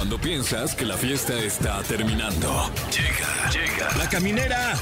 [0.00, 2.70] Cuando piensas que la fiesta está terminando.
[2.90, 3.86] Llega, llega.
[3.98, 4.72] La caminera.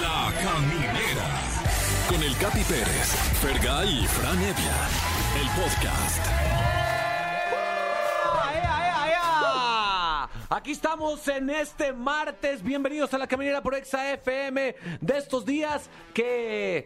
[0.00, 1.26] La caminera.
[2.08, 3.06] Con el Capi Pérez,
[3.40, 4.76] Fergay y Fran Evia.
[5.40, 6.26] El podcast.
[10.50, 12.64] Aquí estamos en este martes.
[12.64, 16.84] Bienvenidos a la caminera por Exa FM de estos días que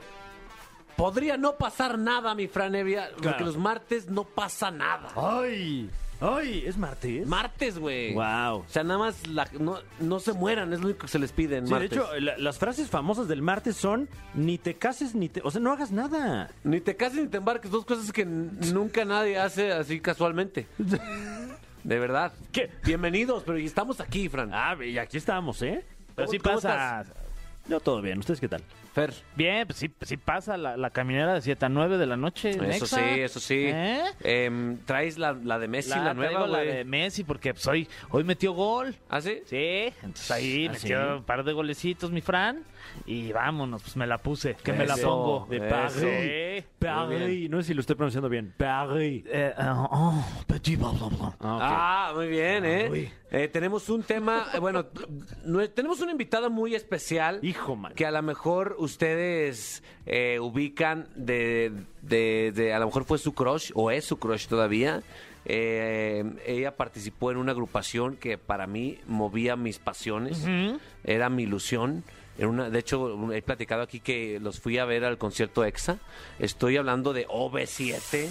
[0.95, 3.47] podría no pasar nada, mi Franevia, porque Claro.
[3.47, 5.09] los martes no pasa nada.
[5.17, 5.89] ¡Ay!
[6.21, 6.65] ¡Ay!
[6.67, 7.27] ¿Es martes?
[7.27, 8.15] Martes, güey.
[8.15, 8.59] Wow.
[8.61, 11.31] O sea, nada más la- no, no se mueran, es lo único que se les
[11.33, 11.93] pide en Sí, de martes.
[11.99, 15.43] hecho, la- las frases famosas del martes son ni te cases ni te...
[15.45, 16.51] O sea, no hagas nada.
[16.65, 20.67] Ni te cases ni te embarques, dos cosas que n- nunca nadie hace así casualmente.
[21.85, 22.33] De verdad.
[22.51, 22.71] ¿Qué?
[22.85, 24.51] Bienvenidos, pero estamos aquí, Fran.
[24.53, 25.85] Ah, y aquí estamos, ¿eh?
[26.15, 27.05] Pero ¿Cómo- sí cómo pasa.
[27.69, 28.19] Yo todo bien.
[28.21, 28.63] ¿Ustedes qué tal?
[28.97, 29.13] Fer.
[29.35, 32.49] Bien, pues sí, sí pasa la, la caminera de 7 a 9 de la noche.
[32.49, 33.67] Eso sí, eso sí.
[33.67, 34.03] ¿Eh?
[34.21, 37.87] Em, ¿Traes la, la de Messi, la, nueva, traigo la de Messi porque pues, hoy,
[38.09, 38.97] hoy metió gol.
[39.11, 39.43] ¿Ah, sí?
[39.45, 41.19] Sí, entonces ahí ¿Ah, metió sí?
[41.19, 42.65] un par de golecitos mi Fran
[43.07, 45.47] y vámonos, pues me la puse, que me la Eso, pongo.
[45.51, 46.65] de Paris.
[46.79, 47.51] Paris.
[47.51, 48.55] No sé si lo estoy pronunciando bien.
[48.57, 49.25] Paris.
[49.27, 51.37] Eh, ah, oh, petit bla, bla, bla.
[51.41, 52.89] Ah, muy bien, ¿eh?
[52.91, 53.11] uy.
[53.31, 54.87] Eh, tenemos un tema, eh, bueno,
[55.45, 57.41] no- tenemos una invitada muy especial.
[57.43, 57.93] Hijo, man.
[57.95, 63.35] Que a lo mejor ustedes eh, ubican de, de- de- a lo mejor fue su
[63.35, 65.03] crush o es su crush todavía.
[65.49, 70.45] Eh, ella participó en una agrupación que para mí movía mis pasiones,
[71.05, 72.03] era mi ilusión.
[72.39, 75.99] Una, de hecho, he platicado aquí que los fui a ver al concierto EXA.
[76.39, 78.29] Estoy hablando de OV7,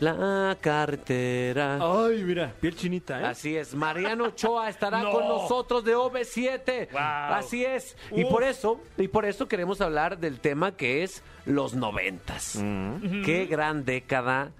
[0.00, 1.78] la carretera.
[1.80, 3.24] Ay, mira, piel chinita, ¿eh?
[3.26, 5.12] Así es, Mariano Ochoa estará No.
[5.12, 6.90] con nosotros de OV7.
[6.92, 7.00] Wow.
[7.00, 7.96] Así es.
[8.12, 12.58] Y por eso, y por eso queremos hablar del tema que es los noventas.
[13.24, 14.50] Qué gran década,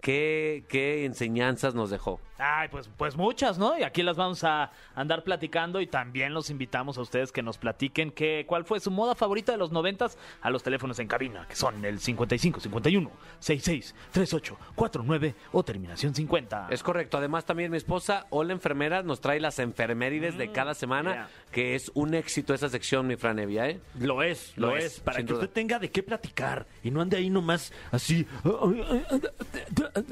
[0.00, 2.20] qué, qué enseñanzas nos dejó.
[2.44, 3.78] Ay, pues, pues muchas, ¿no?
[3.78, 7.56] Y aquí las vamos a andar platicando y también los invitamos a ustedes que nos
[7.56, 11.46] platiquen que, cuál fue su moda favorita de los noventas a los teléfonos en cabina,
[11.48, 16.66] que son el 55 51 66 38 49 o terminación 50.
[16.70, 17.18] Es correcto.
[17.18, 21.28] Además, también mi esposa, Hola Enfermera, nos trae las enfermerides de cada semana, yeah.
[21.52, 23.80] que es un éxito esa sección, mi Fran Evia, ¿eh?
[24.00, 25.34] Lo es, lo, Lo es, es, para que duda.
[25.42, 28.26] usted tenga de qué platicar y no ande ahí nomás así.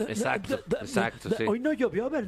[0.07, 1.45] Exacto, exacto, sí.
[1.49, 2.20] Hoy no llovió, ¿verdad?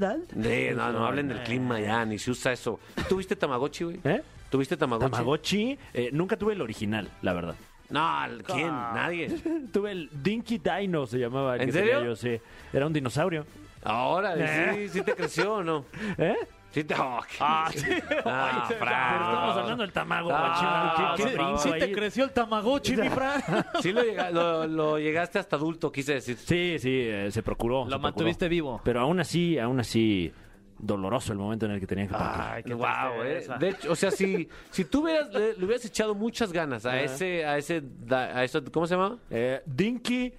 [0.42, 2.80] Sí, no, no hablen del clima ya, ni se usa eso.
[3.08, 4.00] ¿Tuviste Tamagotchi, güey?
[4.04, 4.22] ¿Eh?
[4.50, 5.10] ¿Tuviste Tamagotchi?
[5.10, 7.54] Tamagotchi, eh, nunca tuve el original, la verdad.
[7.88, 8.02] No,
[8.46, 8.70] ¿quién?
[8.70, 8.92] Ah.
[8.94, 9.28] Nadie.
[9.72, 11.56] tuve el Dinky Dino, se llamaba.
[11.56, 12.04] el ¿En que serio?
[12.04, 12.40] Yo, sí.
[12.72, 13.44] Era un dinosaurio.
[13.84, 14.34] Ahora,
[14.74, 15.84] sí, sí te creció o no.
[16.18, 16.36] ¿Eh?
[16.72, 16.94] Sí te...
[16.94, 17.86] oh, qué- Ah, sí.
[18.24, 19.22] Ah, Pero Fran.
[19.22, 20.38] estamos hablando del Tamagotchi.
[20.64, 21.72] Ah, ¿Qué, favor.
[21.82, 21.92] ahí?
[21.92, 23.42] creció el Tamagotchi, mi Fran.
[23.82, 26.36] Sí lo, llega- lo- lo llegaste hasta adulto, quise decir.
[26.38, 27.84] Sí, sí, eh, se procuró.
[27.84, 28.50] Lo se mantuviste procuró.
[28.50, 28.80] vivo.
[28.84, 30.32] Pero aún así, aún así,
[30.78, 32.42] doloroso el momento en el que tenía que partir.
[32.44, 33.46] Ay, qué Wow, eh.
[33.60, 37.00] De hecho, o sea, si, si tú hubieras, le, le hubieras echado muchas ganas a
[37.00, 39.18] ese, a ese, a eso, ¿cómo se llama?
[39.30, 40.32] Eh, Dinky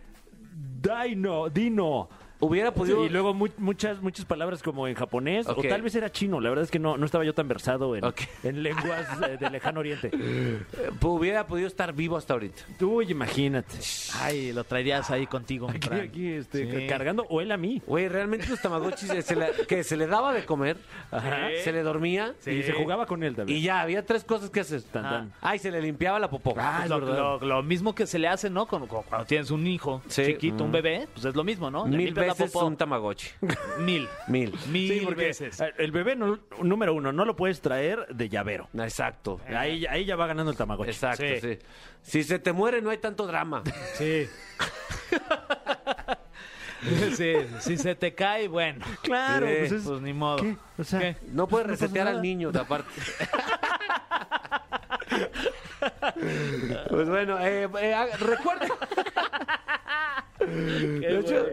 [0.82, 2.10] Dino, Dino.
[2.44, 5.60] Hubiera podido, y luego mu- muchas muchas palabras como en japonés Ok.
[5.60, 6.40] o tal vez era chino.
[6.40, 8.22] La verdad es que no, no estaba yo tan versado en, Ok.
[8.44, 10.10] en lenguas eh, del lejano oriente.
[10.14, 10.60] eh,
[11.02, 12.64] hubiera podido estar vivo hasta ahorita.
[12.82, 13.76] Uy, imagínate.
[14.22, 16.00] Ay, lo traerías ahí contigo, mi Aquí, Fran.
[16.02, 16.88] aquí, este, Sí.
[16.88, 17.82] cargando o él a mí.
[17.86, 20.78] Güey, realmente los tamagotchis eh, se le- que se le daba de comer,
[21.12, 21.48] Ajá.
[21.64, 22.52] se le dormía Sí.
[22.52, 23.58] Y se jugaba con él también.
[23.58, 24.82] y ya, había tres cosas que hacer.
[24.84, 25.34] Tan, tan.
[25.42, 26.54] Ay, se le limpiaba la popó.
[26.58, 27.18] Ah, Pues es lo, verdad.
[27.18, 28.66] lo- lo mismo que se le hace, ¿no?
[28.66, 30.26] Con- con- cuando tienes un hijo Sí.
[30.26, 30.74] chiquito, un Mm.
[30.74, 31.86] bebé, pues es lo mismo, ¿no?
[31.86, 32.66] Le Mil limpias la popó.
[32.66, 33.28] un tamagotchi.
[33.80, 34.08] Mil.
[34.28, 34.54] Mil.
[34.68, 35.60] Mil Sí, porque veces.
[35.62, 38.70] eh, el bebé, no- número uno, no lo puedes traer de llavero.
[38.74, 39.40] Exacto.
[39.48, 40.92] Ahí, ahí ya va ganando el Tamagotchi.
[40.92, 41.40] Exacto, Sí.
[41.42, 41.60] sí.
[42.02, 43.64] Si se te muere no hay tanto drama.
[43.96, 44.28] Sí.
[47.16, 48.86] sí, si se te cae, bueno.
[49.04, 49.54] Claro, Sí.
[49.60, 50.38] pues es- Pues ni modo.
[50.44, 50.58] ¿Qué?
[50.78, 51.16] O sea, ¿Qué?
[51.32, 52.90] No puedes pasa resetear al niño, de aparte.
[56.90, 58.70] pues bueno, eh, eh, ah, recuerden.
[60.40, 61.46] De hecho,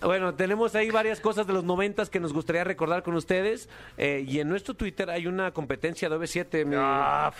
[0.00, 3.68] bueno, tenemos ahí varias cosas de los noventas que nos gustaría recordar con ustedes.
[3.98, 6.64] eh, y en nuestro Twitter hay una competencia de OV7.
[6.64, 7.32] mi- Ah,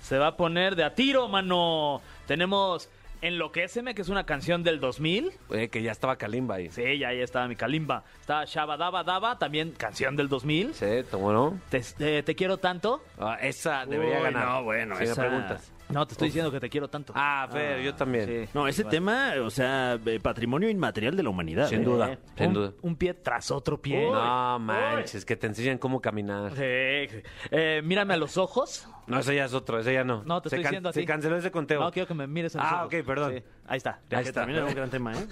[0.00, 2.00] se va a poner de a tiro, mano.
[2.26, 2.88] Tenemos
[3.22, 5.32] Enloquéceme, que es una canción del 2000.
[5.50, 6.70] eh, que ya estaba Kalimba ahí.
[6.70, 8.04] Sí, ya ahí estaba mi calimba.
[8.20, 10.74] Está Shaba Daba Daba, también canción del 2000.
[10.74, 11.58] Sí, ¿cómo no?
[11.70, 13.02] Te, te- te quiero tanto.
[13.18, 14.46] Ah, esa debería Uy, ganar.
[14.46, 15.72] no, bueno, si esa- me preguntas.
[15.88, 17.12] No, te estoy diciendo que te quiero tanto.
[17.16, 18.26] Ah, Fer, yo también.
[18.26, 18.50] Sí.
[18.54, 21.68] No, ese tema, o sea, eh, patrimonio inmaterial de la humanidad.
[21.68, 21.84] Sin ¿eh?
[21.84, 22.72] duda, sin un, duda.
[22.82, 24.10] un pie tras otro pie.
[24.10, 26.50] No manches, que te enseñan cómo caminar.
[26.52, 26.62] Sí.
[27.50, 28.88] Eh, mírame a los ojos.
[29.06, 30.24] No, ese ya es otro, ese ya no.
[30.24, 31.06] No, te Se estoy can- diciendo a Se ti.
[31.06, 31.80] canceló ese conteo.
[31.80, 32.86] No, quiero que me mires a los Ah, ojos.
[32.94, 33.32] ok, perdón.
[33.36, 33.42] Sí.
[33.68, 34.00] Ahí está.
[34.10, 34.40] Ahí que está.
[34.42, 35.26] también era un gran tema, ¿eh?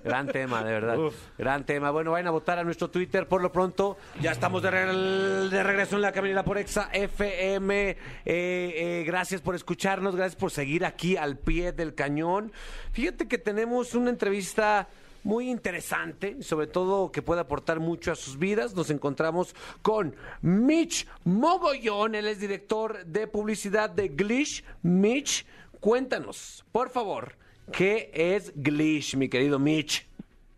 [0.04, 0.98] Gran tema, de verdad.
[0.98, 1.14] Uf.
[1.36, 1.90] Gran tema.
[1.90, 3.96] Bueno, vayan a votar a nuestro Twitter por lo pronto.
[4.20, 7.90] Ya estamos de regreso en la caminera por Exa FM.
[7.90, 12.52] Eh, eh, gracias por escucharnos, gracias por seguir aquí al pie del cañón.
[12.92, 14.88] Fíjate que tenemos una entrevista
[15.22, 18.74] muy interesante, sobre todo que puede aportar mucho a sus vidas.
[18.74, 24.64] Nos encontramos con Mitch Mogollón, él es director de publicidad de Glish.
[24.82, 25.44] Mitch,
[25.80, 27.36] cuéntanos, por favor,
[27.72, 30.06] ¿qué es Glish, mi querido Mitch?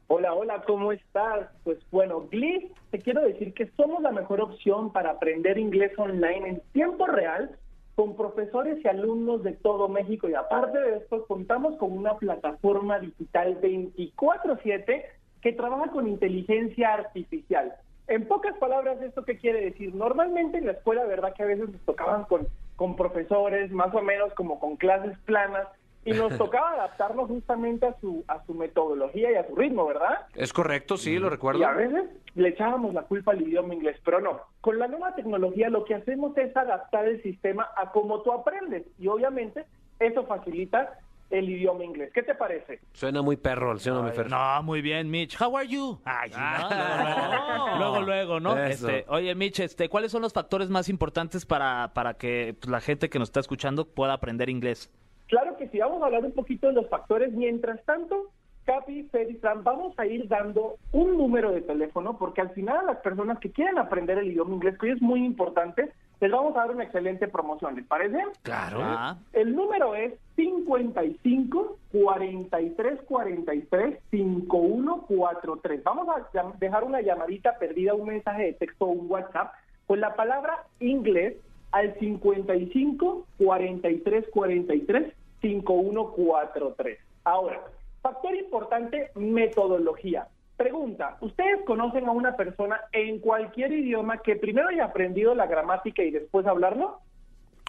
[0.09, 1.49] Hola, hola, ¿cómo estás?
[1.65, 6.49] Pues bueno, Gliss, te quiero decir que somos la mejor opción para aprender inglés online
[6.49, 7.57] en tiempo real
[7.95, 12.99] con profesores y alumnos de todo México y aparte de esto contamos con una plataforma
[12.99, 15.05] digital 24/7
[15.41, 17.75] que trabaja con inteligencia artificial.
[18.09, 19.95] En pocas palabras, ¿esto qué quiere decir?
[19.95, 21.35] Normalmente en la escuela, ¿verdad?
[21.35, 25.69] Que a veces nos tocaban con, con profesores más o menos como con clases planas
[26.05, 30.27] y nos tocaba adaptarnos justamente a su, a su metodología y a su ritmo, ¿verdad?
[30.35, 31.61] Es correcto, sí, lo recuerdo.
[31.61, 34.41] Y a veces le echábamos la culpa al idioma inglés, pero no.
[34.61, 38.85] Con la nueva tecnología lo que hacemos es adaptar el sistema a cómo tú aprendes
[38.99, 39.65] y obviamente
[40.01, 40.99] eso facilita
[41.31, 42.11] el idioma inglés.
[42.13, 42.81] ¿Qué te parece?
[42.93, 44.29] Suena muy perro, ¿sí o no, mi Fer?
[44.29, 45.41] No, muy bien, Mitch.
[45.41, 45.99] How are you?
[46.05, 46.31] Ay.
[46.35, 47.77] Ah.
[47.79, 48.59] Luego, luego, luego, ¿no?
[48.63, 52.81] Este, oye, Mitch, este, ¿cuáles son los factores más importantes para, para que pues, la
[52.81, 54.91] gente que nos está escuchando pueda aprender inglés?
[55.33, 57.33] Claro que sí, vamos a hablar un poquito de los factores.
[57.33, 58.27] Mientras tanto,
[58.67, 62.81] Capi, Fer y Fran, vamos a ir dando un número de teléfono porque al final
[62.81, 65.91] a las personas que quieren aprender el idioma inglés, que hoy es muy importante,
[66.21, 68.23] les vamos a dar una excelente promoción, ¿les parece?
[68.43, 68.81] Claro.
[68.83, 75.83] Ah, El número es 55 43 43 5143.
[75.83, 76.29] Vamos a
[76.61, 79.55] dejar una llamadita perdida, un mensaje de texto o un WhatsApp
[79.87, 81.37] con la palabra inglés
[81.71, 86.99] al 55 43 43 5143.
[87.25, 87.61] Ahora,
[88.01, 90.29] factor importante, metodología.
[90.57, 96.03] Pregunta, ¿ustedes conocen a una persona en cualquier idioma que primero haya aprendido la gramática
[96.03, 96.99] y después hablarlo?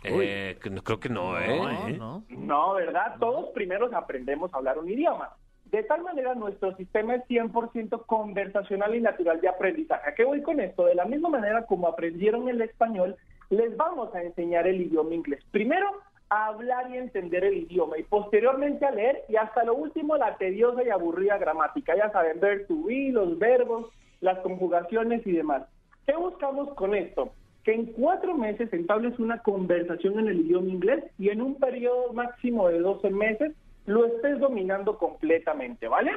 [0.04, 1.48] Eh, no- creo que no, ¿eh?
[1.58, 1.94] no, ¿eh?
[1.98, 2.24] no.
[2.30, 3.16] No, ¿verdad?
[3.20, 5.30] Todos primero aprendemos a hablar un idioma.
[5.66, 10.08] De tal manera, nuestro sistema es 100% conversacional y natural de aprendizaje.
[10.10, 10.86] ¿A qué voy con esto?
[10.86, 13.16] De la misma manera como aprendieron el español,
[13.50, 15.44] les vamos a enseñar el idioma inglés.
[15.52, 15.88] Primero,
[16.30, 20.38] a hablar y entender el idioma y posteriormente a leer y hasta lo último, la
[20.38, 21.96] tediosa y aburrida gramática.
[21.96, 23.90] Ya saben, ver to be, los verbos,
[24.22, 25.64] las conjugaciones y demás.
[26.06, 27.34] ¿Qué buscamos con esto?
[27.64, 32.12] Que en cuatro meses entables una conversación en el idioma inglés y en un periodo
[32.14, 33.54] máximo de 12 meses
[33.86, 36.12] lo estés dominando completamente, ¿vale?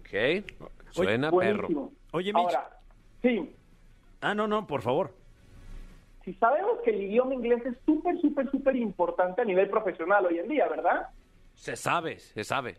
[0.00, 0.44] Ok.
[0.90, 1.68] Suena perro.
[1.68, 1.92] Buenísimo.
[2.12, 2.44] Oye, Mitch.
[2.44, 2.70] Ahora,
[3.22, 3.54] sí,
[4.20, 5.12] Ah, no, no, por favor.
[6.28, 10.38] Si sabemos que el idioma inglés es súper, súper, súper importante a nivel profesional hoy
[10.38, 11.08] en día, ¿verdad?
[11.54, 12.76] Se sabe, se sabe.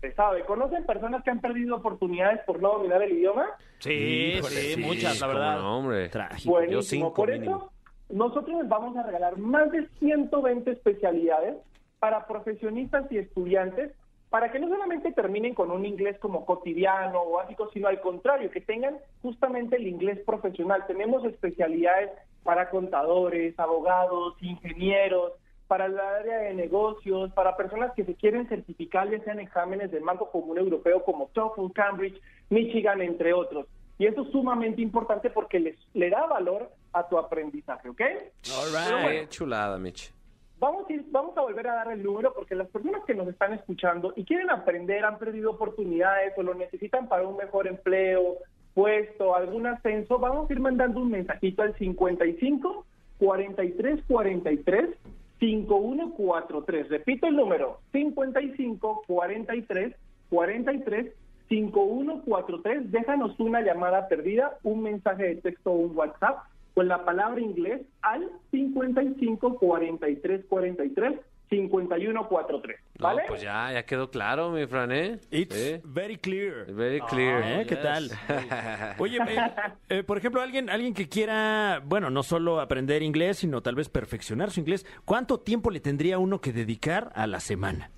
[0.00, 0.44] Se sabe.
[0.46, 3.48] ¿Conocen personas que han perdido oportunidades por no dominar el idioma?
[3.80, 5.58] Sí, Híjole, sí, sí, muchas, la verdad.
[5.58, 6.08] no, hombre.
[6.08, 6.50] Trágico.
[6.52, 6.80] Buenísimo.
[6.80, 7.56] yo cinco Por mínimo.
[7.56, 7.72] eso,
[8.14, 11.56] nosotros les vamos a regalar más de 120 especialidades
[11.98, 13.92] para profesionistas y estudiantes
[14.30, 18.50] para que no solamente terminen con un inglés como cotidiano o básico, sino al contrario,
[18.50, 20.84] que tengan justamente el inglés profesional.
[20.86, 22.10] Tenemos especialidades
[22.42, 25.32] para contadores, abogados, ingenieros,
[25.66, 30.04] para el área de negocios, para personas que se quieren certificar, ya sean exámenes del
[30.04, 32.20] Banco Común Europeo como TOEFL, Cambridge,
[32.50, 33.66] Michigan, entre otros.
[33.98, 38.00] Y eso es sumamente importante porque les, le da valor a tu aprendizaje, ¿ok?
[38.00, 40.12] All Pero bueno, chulada, Mitch.
[40.58, 43.28] Vamos a, ir- vamos a volver a dar el número porque las personas que nos
[43.28, 48.36] están escuchando y quieren aprender, han perdido oportunidades o lo necesitan para un mejor empleo,
[48.74, 52.86] puesto, algún ascenso, vamos a ir mandando un mensajito al 55
[53.18, 54.90] 43 43
[55.38, 56.88] 5143.
[56.88, 59.94] Repito el número, 55 43
[60.30, 61.12] 43
[61.48, 62.90] 5143.
[62.90, 66.38] Déjanos una llamada perdida, un mensaje de texto o un WhatsApp
[66.76, 71.14] con la palabra inglés al 55 43 43
[71.48, 72.80] 51 43.
[72.98, 73.22] No, ¿Vale?
[73.28, 75.18] pues ya, ya quedó claro, mi Fran, ¿eh?
[75.30, 75.80] It's Sí.
[75.84, 76.70] very clear.
[76.70, 77.60] Very clear.
[77.62, 77.66] ¿Eh?
[77.66, 78.10] ¿Qué tal?
[78.98, 79.36] Oye, eh,
[79.88, 83.88] eh, por ejemplo, alguien, alguien que quiera, bueno, no solo aprender inglés, sino tal vez
[83.88, 87.90] perfeccionar su inglés, ¿cuánto tiempo le tendría uno que dedicar a la semana?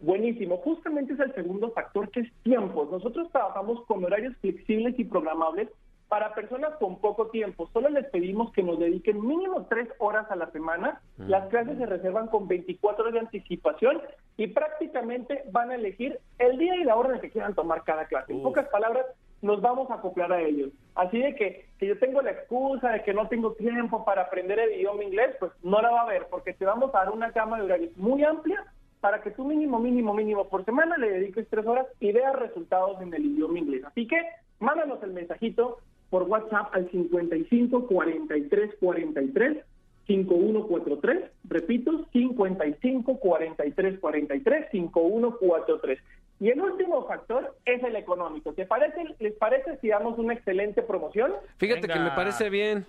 [0.00, 0.58] Buenísimo.
[0.58, 2.86] Justamente es el segundo factor que es tiempo.
[2.92, 5.70] Nosotros trabajamos con horarios flexibles y programables
[6.08, 7.68] para personas con poco tiempo.
[7.72, 11.00] Solo les pedimos que nos dediquen mínimo tres horas a la semana.
[11.18, 14.00] Las clases se reservan con 24 horas de anticipación
[14.36, 18.06] y prácticamente van a elegir el día y la hora en que quieran tomar cada
[18.06, 18.32] clase.
[18.32, 19.04] En pocas palabras,
[19.42, 20.70] nos vamos a acoplar a ellos.
[20.94, 24.58] Así de que, que yo tengo la excusa de que no tengo tiempo para aprender
[24.58, 27.30] el idioma inglés, pues no la va a haber, porque te vamos a dar una
[27.30, 28.64] gama de horarios muy amplia
[29.00, 33.00] para que tú mínimo, mínimo, mínimo por semana le dediques tres horas y veas resultados
[33.00, 33.84] en el idioma inglés.
[33.84, 34.20] Así que
[34.58, 35.78] mándanos el mensajito
[36.10, 39.64] por WhatsApp al 55 43 43
[40.06, 41.30] 5143.
[41.48, 45.98] Repito, 55 43 43 5143.
[46.40, 48.52] Y el último factor es el económico.
[48.54, 51.32] ¿Te parece, ¿Les parece si damos una excelente promoción?
[51.58, 51.94] Fíjate Venga.
[51.94, 52.86] que me parece bien.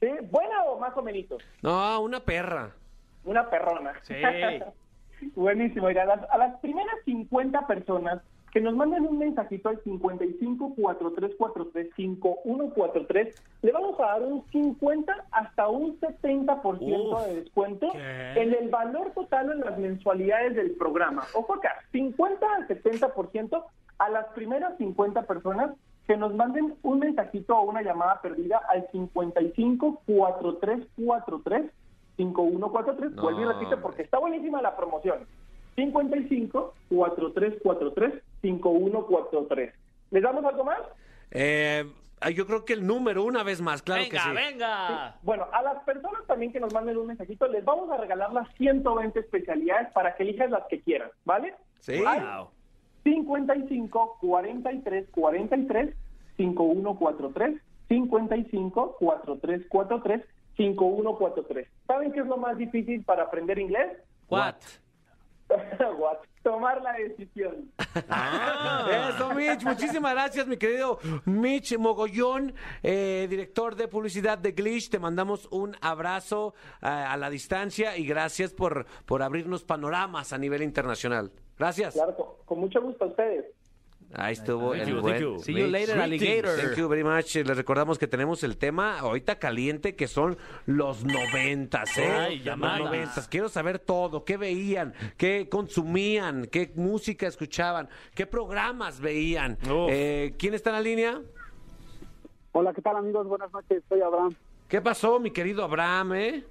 [0.00, 0.08] ¿Sí?
[0.30, 1.26] ¿Buena o más o menos?
[1.62, 2.72] No, una perra.
[3.24, 3.92] Una perrona.
[4.02, 4.14] Sí.
[5.34, 5.88] Buenísimo.
[5.88, 8.22] Mira, a las, a las primeras 50 personas
[8.54, 15.12] que nos manden un mensajito al 55 4343 5143, le vamos a dar un 50
[15.32, 18.40] hasta un 70% Uf, de descuento ¿qué?
[18.40, 21.24] en el valor total en las mensualidades del programa.
[21.34, 23.64] Ojo acá, 50 al 70%
[23.98, 25.72] a las primeras 50 personas
[26.06, 31.72] que nos manden un mensajito o una llamada perdida al 55 4343
[32.18, 33.12] 5143.
[33.16, 35.26] No, Vuelvo y repito porque está buenísima la promoción.
[35.74, 39.72] 55 4343 5143.
[40.10, 40.80] ¿Les damos algo más?
[41.30, 41.84] Eh,
[42.34, 44.34] yo creo que el número, una vez más, claro venga, que sí.
[44.34, 45.16] venga.
[45.22, 48.48] Bueno, a las personas también que nos manden un mensajito, les vamos a regalar las
[48.56, 51.54] 120 especialidades para que elijas las que quieran, ¿vale?
[51.80, 52.00] Sí.
[52.00, 52.50] Wow.
[53.02, 55.94] 55 43 43
[56.36, 60.24] 5143 55 43 43
[60.56, 61.68] 5143.
[61.86, 63.98] ¿Saben qué es lo más difícil para aprender inglés?
[64.28, 64.40] What?
[64.40, 64.54] What?
[66.42, 67.72] Tomar la decisión.
[67.78, 69.64] Eso, Mitch.
[69.64, 74.90] Muchísimas gracias, mi querido Mitch Mogollón, eh, director de publicidad de Glitch.
[74.90, 80.38] Te mandamos un abrazo eh, a la distancia y gracias por, por abrirnos panoramas a
[80.38, 81.32] nivel internacional.
[81.58, 81.94] Gracias.
[81.94, 83.46] Claro, con, con mucho gusto a ustedes.
[84.16, 85.38] Ahí estuvo Thank el you, buen thank you.
[85.40, 86.56] See you later, alligator.
[86.56, 87.34] Thank you very much.
[87.34, 92.10] Les recordamos que tenemos el tema ahorita caliente que son los noventas, ¿eh?
[92.10, 92.80] Ay, los llamadas.
[92.80, 93.28] noventas.
[93.28, 94.24] Quiero saber todo.
[94.24, 94.94] ¿Qué veían?
[95.16, 96.46] ¿Qué consumían?
[96.46, 97.88] ¿Qué música escuchaban?
[98.14, 99.58] ¿Qué programas veían?
[99.88, 101.20] Eh, ¿Quién está en la línea?
[102.52, 103.26] Hola, ¿qué tal amigos?
[103.26, 104.34] Buenas noches, soy Abraham.
[104.68, 106.44] ¿Qué pasó, mi querido Abraham, eh?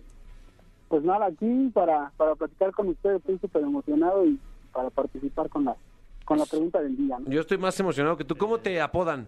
[0.89, 4.38] Pues nada, aquí para, para platicar con ustedes, estoy súper emocionado y
[4.74, 5.75] para participar con la,
[6.25, 7.18] con la pregunta del día.
[7.20, 7.30] ¿no?
[7.30, 8.36] Yo estoy más emocionado que tú.
[8.36, 9.27] ¿Cómo te apodan?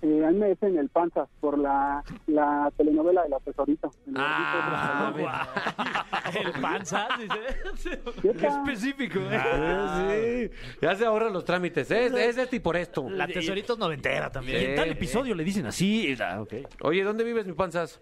[0.00, 3.88] Eh, a mí me dicen el Panzas por la, la telenovela de la tesorita.
[4.06, 5.12] El Ah,
[6.34, 7.98] El panza, dice.
[8.22, 9.36] ¿Qué específico, ¿eh?
[9.36, 10.50] Ah, sí.
[10.80, 11.90] Ya se ahorran los trámites.
[11.90, 13.08] Es, es de este y por esto.
[13.10, 14.70] La tesoritos noventera Y también.
[14.70, 16.14] en tal episodio le dicen así.
[16.20, 16.44] Ah.
[16.82, 18.00] Oye, ¿dónde vives, mi panzas?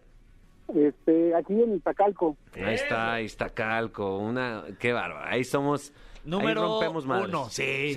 [0.75, 2.37] Este, aquí en Iztacalco.
[2.57, 5.93] Ahí está, Iztacalco, una, qué bárbaro, ahí somos,
[6.27, 7.29] Número ahí rompemos madres.
[7.29, 7.95] uno, sí.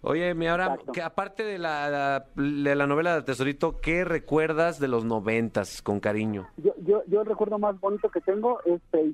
[0.00, 0.92] Oye, mi Exacto.
[0.92, 5.82] que aparte de la, la- de la novela de Tesorito, ¿qué recuerdas de los noventas
[5.82, 6.48] con cariño?
[6.56, 9.10] Yo, yo, yo el recuerdo más bonito que tengo es Faye.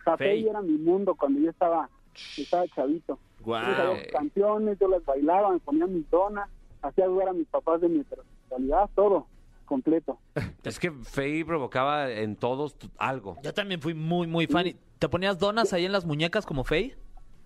[0.00, 0.16] O sea.
[0.16, 1.88] Faye era mi mundo cuando yo estaba,
[2.36, 3.16] estaba chavito.
[3.40, 3.62] Guau.
[3.64, 6.48] Yo canciones, yo las bailaba, me ponía mis donas,
[6.82, 9.26] hacía dudar a mis papás de mi heterosexualidad, todo
[9.66, 10.18] completo.
[10.64, 13.36] Es que Faye provocaba en todos algo.
[13.44, 14.66] Yo también fui muy, muy fan.
[14.66, 16.96] ¿Y ¿Te ponías donas ahí en las muñecas como Faye?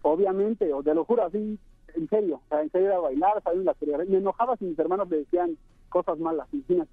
[0.03, 1.59] Obviamente, o te lo juro, así,
[1.95, 4.13] en serio, o sea, en serio era bailar, salir en la coreografía.
[4.13, 5.57] Me enojaba si mis hermanos le decían
[5.89, 6.91] cosas malas, imagínate.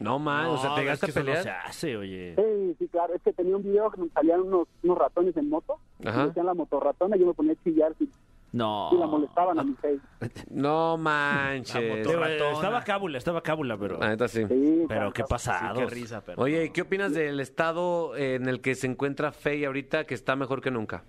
[0.00, 1.42] No, man, o sea, No, te es llegaste que eso no pelear.
[1.42, 2.34] se hace, oye.
[2.36, 5.50] Sí, sí, claro, es que tenía un video que me salían unos, unos ratones en
[5.50, 6.20] moto, Ajá.
[6.22, 8.08] me decían la motorratona y yo me ponía a chillar si,
[8.52, 8.88] No.
[8.90, 9.98] si la molestaban a mi Faye.
[10.50, 12.06] No La manches.
[12.06, 13.98] Estaba cábula, estaba cábula, pero.
[13.98, 14.46] La neta sí.
[14.48, 15.80] Sí, Pero qué pasado.
[15.80, 16.40] Qué risa, pero.
[16.40, 20.36] Oye, ¿y qué opinas del estado en el que se encuentra Faye ahorita, que está
[20.36, 21.04] mejor que nunca?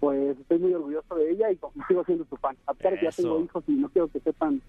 [0.00, 2.56] Pues estoy muy orgulloso de ella y sigo siendo su fan.
[2.66, 4.60] A pesar de que ya tengo hijos y no quiero que sepan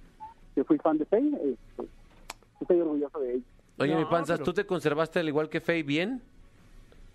[0.54, 1.88] que fui fan de Faye, eh, pues,
[2.60, 3.44] estoy orgulloso de ella.
[3.80, 6.22] Oye, No, mi panzas, pero- ¿tú te conservaste al igual que Faye bien?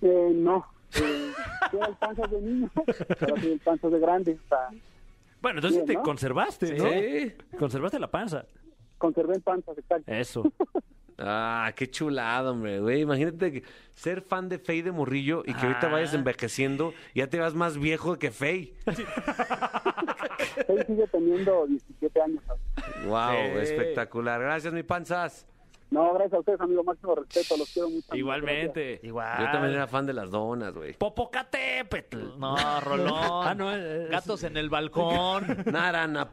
[0.01, 1.33] Eh, no, eh,
[1.73, 2.71] yo era el panzas de niño,
[3.21, 4.39] pero soy el panzas de grande.
[4.45, 4.69] O sea,
[5.43, 6.03] Bueno, entonces Bien, te ¿no?
[6.03, 6.89] conservaste, ¿no?
[6.91, 7.57] Sí.
[7.59, 8.47] Conservaste la panza.
[8.99, 10.11] conservé el panzas, exacto.
[10.11, 10.43] Eso.
[11.19, 13.01] Ah, qué chulado, hombre, güey.
[13.01, 13.63] Imagínate que
[13.95, 15.91] ser fan de Faye de Morrillo y que ahorita Ah.
[15.93, 18.75] vayas envejeciendo, ya te vas más viejo que Faye.
[20.67, 22.43] Faye sigue teniendo 17 años.
[22.47, 23.07] ¿sabes?
[23.07, 23.59] Wow, Sí.
[23.73, 24.41] espectacular.
[24.41, 25.47] Gracias, mi panzas.
[25.89, 26.83] No, gracias a ustedes, amigo.
[26.83, 28.01] Máximo respeto, los quiero mucho.
[28.09, 28.19] gracias.
[28.19, 29.01] Igualmente.
[29.05, 29.39] Igual.
[29.39, 30.95] Yo también era fan de las donas, güey.
[30.95, 32.39] Popocatépetl.
[32.39, 33.15] No, Rolón.
[33.47, 35.47] Ah, no, es- Gatos en el balcón.
[35.67, 36.29] Narana,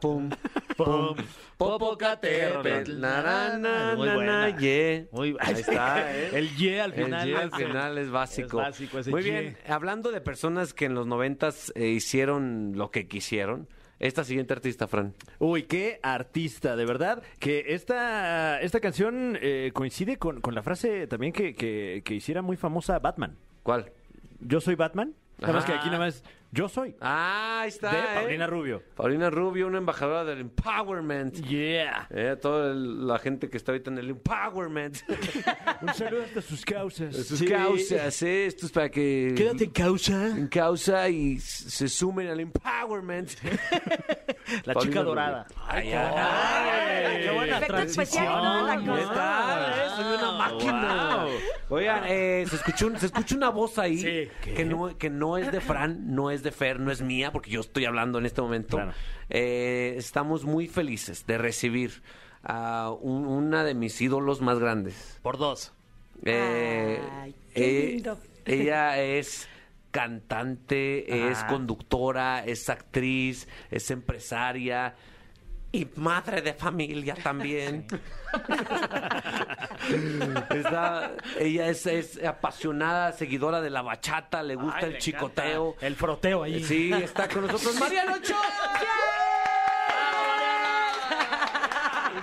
[0.76, 1.16] pum.
[1.56, 4.58] Popocatépetl, narana, Muy buena.
[4.58, 5.08] ye.
[5.12, 6.30] Muy Ahí está, ¿eh?
[6.32, 7.26] El Y al El final.
[7.28, 8.60] ye al final es básico.
[8.60, 9.30] Es básico ese Muy ye.
[9.30, 13.68] bien, hablando de personas que en los noventas eh, hicieron lo que quisieron,
[14.00, 15.14] esta siguiente artista, Fran.
[15.38, 17.22] Uy, qué artista, de verdad.
[17.38, 22.42] Que esta, esta canción eh, coincide con, con la frase también que, que, que hiciera
[22.42, 23.36] muy famosa Batman.
[23.62, 23.92] ¿Cuál?
[24.40, 25.14] Yo soy Batman.
[25.38, 26.22] Nada más que aquí nada más
[26.54, 26.94] yo soy.
[27.00, 27.90] Ah, ahí está.
[27.90, 28.02] de ¿eh?
[28.14, 28.82] Paulina Rubio.
[28.94, 31.34] Paulina Rubio, una embajadora del empowerment.
[31.46, 32.06] Yeah.
[32.10, 34.96] Eh, toda el- la gente que está ahorita en el empowerment.
[35.82, 37.14] Un saludo hasta sus causas.
[37.16, 38.46] Sus causas, ¿eh?
[38.46, 39.34] Esto es para que...
[39.36, 40.26] Quédate en causa.
[40.28, 43.30] en causa y se sumen al empowerment.
[44.64, 45.04] La Paulina chica Rubio.
[45.04, 45.46] dorada.
[45.66, 48.04] Ay, ay, qué buena transición.
[48.04, 48.66] especial, ¿no?
[48.66, 49.14] La ¿Qué cosa.
[49.14, 49.72] tal?
[49.72, 49.90] eh?
[49.96, 51.26] Soy una máquina.
[51.70, 54.28] Oigan, eh, se, escuchó, un- se escucha una voz ahí Sí.
[54.54, 57.50] que, no, que no es de Fran, no es de Fer, no es mía, porque
[57.50, 58.76] yo estoy hablando en este momento.
[58.76, 58.92] Claro.
[59.30, 62.02] Eh, estamos muy felices de recibir
[62.44, 65.18] a un- una de mis ídolos más grandes.
[65.22, 65.72] Por dos.
[66.24, 68.18] Eh, Ay, qué eh, lindo.
[68.44, 69.48] ella es
[69.90, 74.94] cantante, es conductora, es actriz, es empresaria
[75.72, 77.86] y madre de familia también.
[80.50, 85.68] Está- ella es, es apasionada, seguidora de la bachata, le gusta Ay, el chicoteo.
[85.68, 85.86] encanta.
[85.86, 86.62] El froteo ahí.
[86.64, 88.38] Sí, está con nosotros Mariano Ochoa.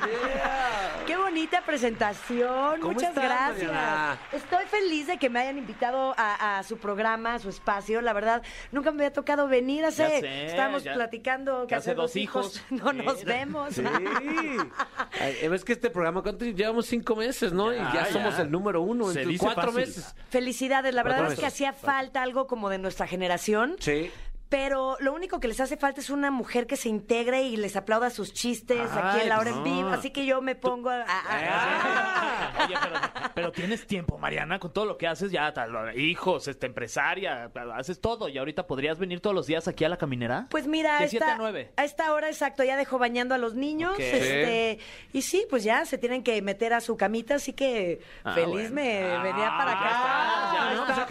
[0.06, 1.04] Yeah.
[1.06, 2.80] Qué bonita presentación.
[2.82, 3.72] ¿Cómo Muchas estás, gracias.
[3.72, 4.20] Mariana?
[4.32, 8.00] Estoy feliz de que me hayan invitado a, a su programa, a su espacio.
[8.02, 9.84] La verdad, nunca me había tocado venir.
[9.84, 12.72] Hace, Ya sé, estábamos ya- platicando que que hace hace dos dos hijos, hijos.
[12.84, 12.98] no Sí.
[13.06, 13.74] nos vemos.
[13.74, 13.84] Sí.
[15.20, 16.86] Ay, Es que este programa, ¿cuánto llevamos?
[16.86, 17.74] Cinco meses, ¿no?
[17.74, 19.10] y ya Ya, somos el número uno.
[19.10, 19.80] Dice cuatro fácil.
[19.80, 20.16] meses.
[20.30, 21.56] Felicidades, la verdad Cuatro es que meses.
[21.56, 23.76] hacía falta algo como de nuestra generación.
[23.80, 24.12] Sí.
[24.52, 27.78] Pero lo único que les hace falta es una mujer que se integre y les
[27.78, 29.88] aplauda sus chistes aquí en la hora pues en vivo.
[29.90, 31.04] Así que yo me pongo a...
[31.04, 33.00] a- a- Oye, pero,
[33.34, 35.54] pero tienes tiempo, Mariana, con todo lo que haces, ya,
[35.96, 38.28] hijos, este, empresaria, haces todo.
[38.28, 40.48] Y ahorita podrías venir todos los días aquí a la caminera.
[40.50, 41.38] Pues mira, De esta,
[41.78, 43.96] a esta hora exacto, ya dejo bañando a los niños.
[43.98, 44.80] Este,
[45.14, 48.72] y sí, pues ya se tienen que meter a su camita, así que Ah, feliz
[48.72, 48.76] bueno.
[48.76, 49.90] me venía para ya acá.
[49.90, 50.82] está, ya ¿no?
[50.82, 51.02] está.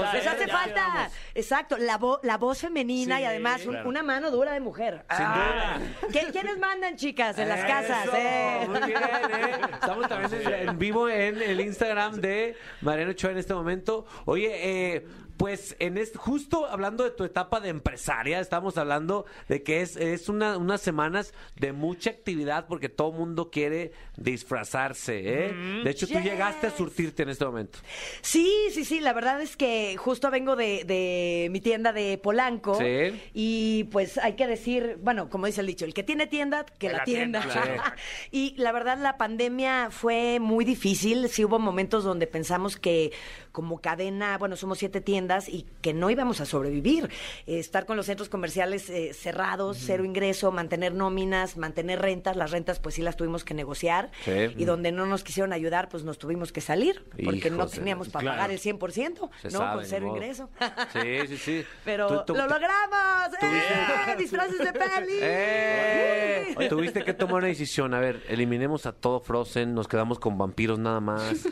[0.00, 3.72] Ya Les ya, hace ya falta, exacto, la, vo- la voz femenina y además un-
[3.72, 3.88] claro.
[3.88, 5.04] una mano dura de mujer.
[5.16, 5.78] Sin Ah.
[5.78, 6.08] duda.
[6.12, 8.04] ¿Qué- ¿Quiénes mandan, chicas, en las casas?
[8.06, 8.66] Eso, eh?
[8.68, 9.52] Muy bien, ¿eh?
[9.74, 14.06] Estamos también en, en vivo en el Instagram de Mariano Ochoa en este momento.
[14.26, 14.50] Oye,
[14.96, 15.06] eh,
[15.40, 19.96] pues en este, justo hablando de tu etapa de empresaria, estamos hablando de que es,
[19.96, 25.46] es una, unas semanas de mucha actividad porque todo mundo quiere disfrazarse.
[25.46, 25.54] ¿eh?
[25.82, 27.78] De hecho, tú llegaste a surtirte en este momento.
[28.20, 32.74] Sí, sí, sí, la verdad es que justo vengo de, de mi tienda de Polanco
[32.74, 33.18] Sí.
[33.32, 36.90] y pues hay que decir, bueno, como dice el dicho, el que tiene tienda, que
[36.90, 37.40] la, la tienda.
[37.40, 37.82] tienda, claro.
[38.30, 43.12] y la verdad la pandemia fue muy difícil, sí hubo momentos donde pensamos que
[43.52, 47.10] como cadena, bueno, somos siete tiendas y que no íbamos a sobrevivir.
[47.46, 52.50] Eh, estar con los centros comerciales eh, cerrados, cero ingreso, mantener nóminas, mantener rentas, las
[52.50, 54.32] rentas pues sí las tuvimos que negociar Sí.
[54.56, 58.22] y donde no nos quisieron ayudar pues nos tuvimos que salir porque no teníamos para
[58.22, 58.36] claro.
[58.38, 59.58] pagar el 100%, Se ¿no?
[59.58, 60.48] sabe, con cero ingreso.
[60.92, 61.64] Sí, sí, sí.
[61.84, 63.34] Pero Tú- tú- lo logramos.
[63.42, 64.14] ¡Eh!
[64.18, 65.18] ¡Disfraces de peli!
[65.20, 66.66] ¡Eh!
[66.68, 67.94] Tuviste que tomar una decisión.
[67.94, 71.46] A ver, eliminemos a todo Frozen, nos quedamos con vampiros nada más.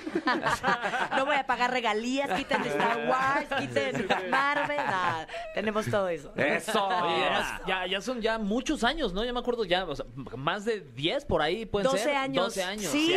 [1.16, 4.78] No voy a pagar regalías, quiten Star Wars, quiten Marvel.
[5.54, 6.32] Tenemos todo eso.
[6.36, 6.86] ¡Eso!
[6.86, 7.24] Oye,
[7.66, 9.24] ya, ya son ya muchos años, ¿no?
[9.24, 12.16] Ya me acuerdo ya, o sea, más de 10 por ahí pueden 12 ser.
[12.16, 12.44] años.
[12.46, 12.90] 12 años.
[12.92, 13.14] Sí,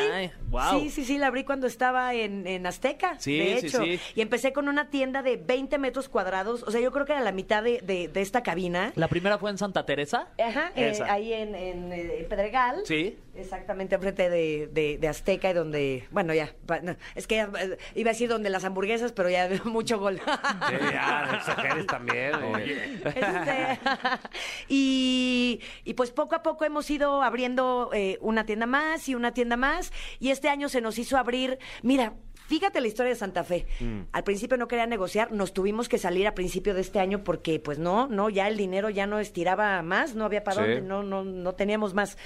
[0.49, 0.79] wow.
[0.79, 3.83] sí, sí, sí, la abrí cuando estaba en, en Azteca, Sí, de sí, hecho.
[3.83, 3.99] sí.
[4.15, 7.21] Y empecé con una tienda de 20 metros cuadrados, o sea, yo creo que era
[7.21, 8.91] la mitad de, de- de esta cabina.
[8.95, 10.27] La primera fue en Santa Teresa.
[10.43, 12.81] Ajá, eh, ahí en, en, eh, Pedregal.
[12.85, 13.17] Sí.
[13.33, 17.77] Exactamente enfrente de, de, de Azteca y donde, bueno, ya, no, es que ya, eh,
[17.95, 20.19] iba a decir donde las hamburguesas, pero ya mucho gol.
[20.19, 22.35] Sí, ya, también.
[22.35, 23.01] oye.
[23.21, 23.79] Este,
[24.67, 29.33] y, y pues poco a poco hemos ido abriendo eh, una tienda más y una
[29.33, 29.91] tienda más.
[30.19, 32.13] Y este año se nos hizo abrir, mira.
[32.51, 33.65] Fíjate la historia de Santa Fe.
[34.11, 37.61] Al principio no quería negociar, nos tuvimos que salir a principio de este año porque,
[37.61, 40.61] pues no, no, ya el dinero ya no estiraba más, no había para Sí.
[40.63, 42.17] dónde, no, no, no teníamos más.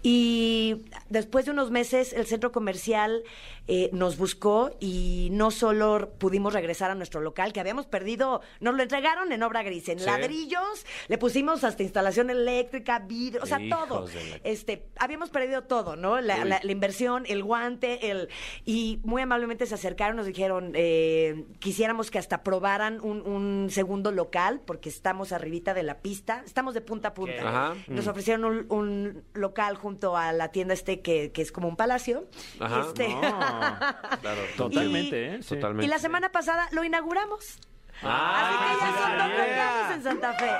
[0.00, 3.24] Y después de unos meses, el centro comercial
[3.66, 8.74] eh, nos buscó y no solo pudimos regresar a nuestro local, que habíamos perdido, nos
[8.74, 10.04] lo entregaron en obra gris, en Sí.
[10.06, 14.06] ladrillos, le pusimos hasta instalación eléctrica, vidrio, o sea, Hijos todo.
[14.06, 16.20] la- Este, habíamos perdido todo, ¿no?
[16.20, 18.28] La, la- la inversión, el guante, el
[18.64, 24.12] y muy amablemente se acercaron, nos dijeron, eh, quisiéramos que hasta probaran un, un segundo
[24.12, 27.48] local, porque estamos arribita de la pista, estamos de punta a punta.
[27.48, 27.74] Ajá.
[27.86, 31.76] Nos ofrecieron un, un local junto a la tienda este que, que es como un
[31.76, 32.26] palacio.
[32.60, 32.84] Ajá.
[32.88, 33.06] Este,
[34.20, 35.42] Claro, Totalmente, ¿eh?
[35.42, 35.54] Sí.
[35.56, 35.86] Totalmente.
[35.86, 37.58] y la semana pasada lo inauguramos.
[38.02, 40.50] Ah, Así que ya son dos locales en Santa Fe.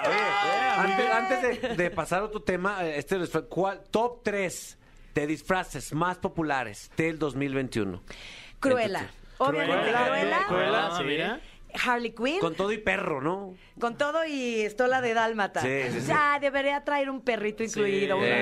[0.76, 4.78] Antes, antes de, de pasar a otro tema, eh, este ¿cuál- top 3
[5.14, 8.02] de disfraces más populares del 2021.
[8.60, 9.00] Cruella.
[9.00, 10.06] Entonces, Obviamente, Cruella.
[10.06, 10.44] Cruella.
[10.46, 11.04] Cruella, Ah, sí.
[11.04, 11.40] mira.
[11.84, 12.38] Harley Quinn.
[12.38, 13.54] Con todo y perro, ¿no?
[13.80, 15.60] Con todo y estola de dálmata.
[15.60, 16.06] Sí, sí, sí.
[16.06, 18.16] Ya, debería traer un perrito incluido.
[18.16, 18.38] un, claro,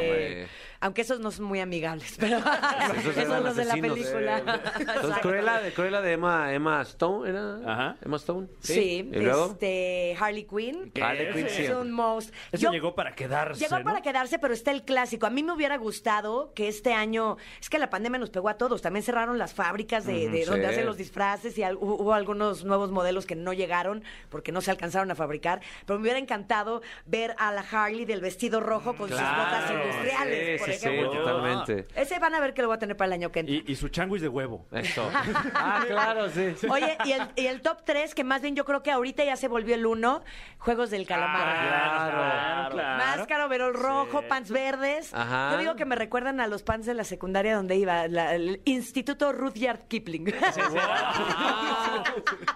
[0.00, 0.48] este.
[0.84, 4.38] Aunque esos no son muy amigables, pero Esos son los de la película.
[4.78, 5.18] Entonces.
[5.22, 7.56] Cruella de, Cruella de Emma, Emma Stone, ¿era?
[7.66, 7.96] Ajá.
[8.04, 8.48] Emma Stone.
[8.60, 9.46] Sí, ¿Y luego?
[9.52, 10.92] este, Harley Quinn.
[11.02, 11.66] Harley Quinn, es sí.
[11.68, 12.34] un most.
[12.52, 13.60] Eso Yo- llegó para quedarse.
[13.60, 13.84] Llegó ¿no?
[13.84, 15.24] para quedarse, pero está el clásico.
[15.26, 18.54] A mí me hubiera gustado que este año, es que la pandemia nos pegó a
[18.58, 18.82] todos.
[18.82, 20.70] También cerraron las fábricas de, donde sí.
[20.70, 24.70] hacen los disfraces y al- hubo algunos nuevos modelos que no llegaron porque no se
[24.70, 25.62] alcanzaron a fabricar.
[25.86, 30.52] Pero me hubiera encantado ver a la Harley del vestido rojo con sus botas industriales,
[30.52, 31.86] sí, por sí, sí, totalmente.
[31.94, 33.54] Ese van a ver que lo voy a tener para el año que entra.
[33.54, 34.66] Y, y su changuis de huevo.
[34.72, 35.10] Eso.
[35.56, 36.54] Ah, claro, sí.
[36.58, 36.66] sí.
[36.70, 39.36] Oye, y el, y el top 3, que más bien yo creo que ahorita ya
[39.36, 40.22] se volvió el 1,
[40.58, 41.54] Juegos del Calamar.
[41.66, 42.70] Claro.
[42.74, 43.04] claro.
[43.16, 45.12] Máscara, overol rojo, pants verdes.
[45.14, 45.52] Ajá.
[45.52, 48.60] Yo digo que me recuerdan a los pants de la secundaria donde iba, la- el
[48.64, 50.24] Instituto Rudyard Kipling.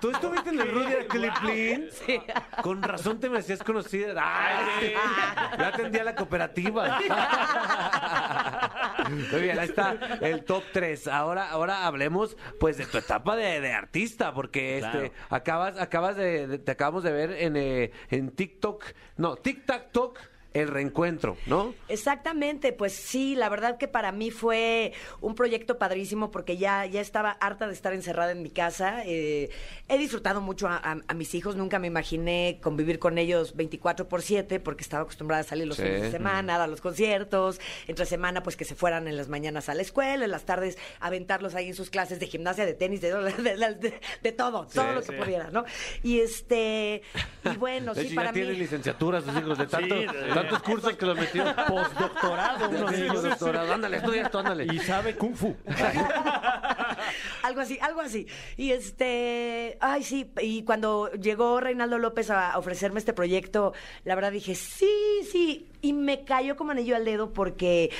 [0.00, 1.88] ¿Tú estuviste en el Rudyard Kipling?
[2.06, 2.20] Sí.
[2.62, 4.14] Con razón te me hacías conocida.
[4.24, 4.94] ¡Ay!
[5.58, 6.98] Yo atendía la cooperativa.
[9.32, 11.08] Muy bien, ahí está el top 3.
[11.08, 15.04] Ahora, ahora hablemos pues de tu etapa de, de artista, porque Claro.
[15.04, 18.84] este acabas, acabas de, de- te acabamos de ver en, eh, en TikTok,
[19.16, 20.18] no, Tic Tac Toc,
[20.54, 21.74] el reencuentro, ¿no?
[21.88, 27.00] Exactamente, pues sí, la verdad que para mí fue un proyecto padrísimo porque ya, ya
[27.00, 29.02] estaba harta de estar encerrada en mi casa.
[29.04, 29.50] Eh,
[29.88, 34.08] he disfrutado mucho a, a- a mis hijos, nunca me imaginé convivir con ellos 24
[34.08, 35.82] por 7 porque estaba acostumbrada a salir los Sí.
[35.82, 39.28] fines de semana, a dar los conciertos, entre semana pues que se fueran en las
[39.28, 42.74] mañanas a la escuela, en las tardes aventarlos ahí en sus clases de gimnasia, de
[42.74, 45.64] tenis, de, de- de- de todo, todo lo que pudiera, ¿no?
[46.02, 47.02] Y este,
[47.44, 48.40] y bueno, De sí, hecho, para ya mí...
[48.40, 49.94] tienen licenciatura sus hijos de, tanto-
[50.42, 51.54] tantos cursos que los metieron.
[51.66, 53.22] Postdoctorado, uno de Sí, ellos.
[53.22, 53.72] doctorado.
[53.74, 54.66] Ándale, estudia esto, ándale.
[54.72, 55.56] Y sabe Kung Fu.
[57.42, 58.26] algo así, algo así.
[58.56, 63.72] Y este, ay sí, y cuando llegó Reinaldo López a ofrecerme este proyecto,
[64.04, 67.90] la verdad dije, sí, sí, y me cayó como anillo al dedo porque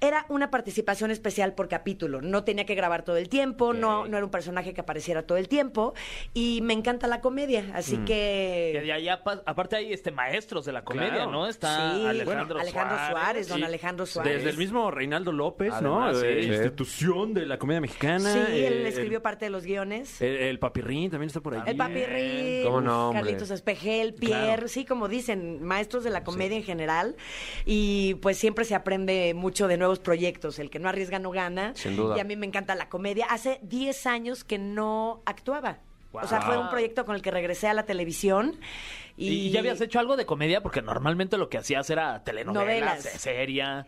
[0.00, 2.20] era una participación especial por capítulo.
[2.20, 5.38] No tenía que grabar todo el tiempo, no, no era un personaje que apareciera todo
[5.38, 5.94] el tiempo.
[6.34, 8.80] Y me encanta la comedia, así Que que.
[8.82, 11.30] de allá, pa- aparte hay este maestros de la comedia, Claro.
[11.30, 11.46] ¿no?
[11.48, 13.64] Está Sí, Alejandro, Alejandro Suárez, don Sí.
[13.64, 14.34] Alejandro Suárez.
[14.34, 16.20] Desde el mismo Reinaldo López, Además, ¿no?
[16.20, 16.26] sí.
[16.26, 16.48] Eh, Sí.
[16.50, 18.32] Institución de la comedia mexicana.
[18.32, 20.20] Sí, eh, él escribió parte de los guiones.
[20.20, 21.62] El, el papirrín también está por ahí.
[21.66, 23.22] El Papirrín, ¿Cómo no, hombre?
[23.22, 24.68] Carlitos Espejel, Pierre, Claro.
[24.68, 27.16] sí, como dicen, maestros de la comedia en general.
[27.64, 30.58] Y pues siempre se aprende mucho de nuevos proyectos.
[30.58, 31.72] El que no arriesga no gana.
[31.74, 32.16] Sin duda.
[32.16, 33.26] Y a mí me encanta la comedia.
[33.28, 35.78] Hace 10 años que no actuaba.
[36.12, 38.56] O sea, fue un proyecto con el que regresé a la televisión.
[39.16, 40.62] Y, ¿Y ya habías hecho algo de comedia?
[40.62, 43.20] Porque normalmente lo que hacías era telenovelas, Novelas.
[43.20, 43.86] seria.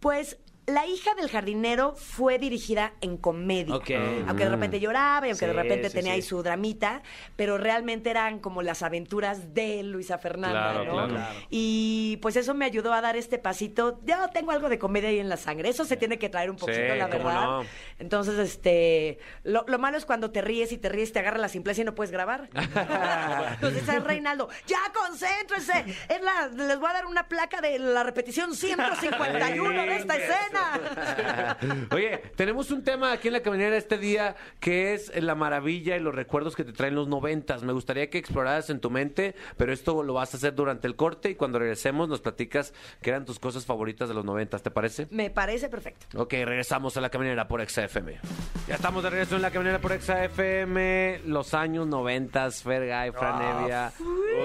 [0.00, 3.74] Pues la hija del jardinero fue dirigida en comedia.
[3.76, 3.90] Ok.
[4.26, 6.16] Aunque de repente lloraba y aunque de repente sí, tenía sí.
[6.16, 7.02] ahí su dramita,
[7.36, 10.92] pero realmente eran como las aventuras de Luisa Fernanda, Claro, ¿no?
[10.94, 11.14] claro.
[11.14, 11.34] Claro.
[11.50, 14.00] Y pues eso me ayudó a dar este pasito.
[14.04, 15.68] Yo tengo algo de comedia ahí en la sangre.
[15.68, 17.44] Eso se tiene que traer un poquito, Sí, la cómo verdad.
[17.44, 17.64] no.
[18.00, 21.48] Entonces, este, lo, lo malo es cuando te ríes y te ríes, te agarra la
[21.48, 22.48] simpleza y no puedes grabar.
[23.54, 25.84] Entonces, es Reinaldo, ya concéntrese.
[26.08, 30.55] Es la, les voy a dar una placa de la repetición 151 de esta escena.
[31.92, 36.00] Oye, tenemos un tema aquí en la caminera este día que es la maravilla y
[36.00, 37.62] los recuerdos que te traen los noventas.
[37.62, 40.96] Me gustaría que exploraras en tu mente, pero esto lo vas a hacer durante el
[40.96, 44.70] corte y cuando regresemos nos platicas qué eran tus cosas favoritas de los noventas, ¿te
[44.70, 45.08] parece?
[45.10, 46.06] Me parece perfecto.
[46.20, 48.20] Ok, regresamos a la caminera por XFM.
[48.68, 51.20] Ya estamos de regreso en la caminera por XFM.
[51.26, 53.92] Los años noventas, Fergay, Fran Evia,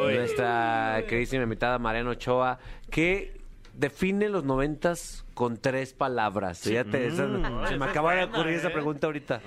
[0.04, 3.41] nuestra queridísima invitada Mariana Ochoa, que
[3.74, 6.64] define los noventas con tres palabras.
[6.64, 7.28] Ya te- esa-
[7.68, 9.42] se me acaba de ocurrir esa pregunta ahorita.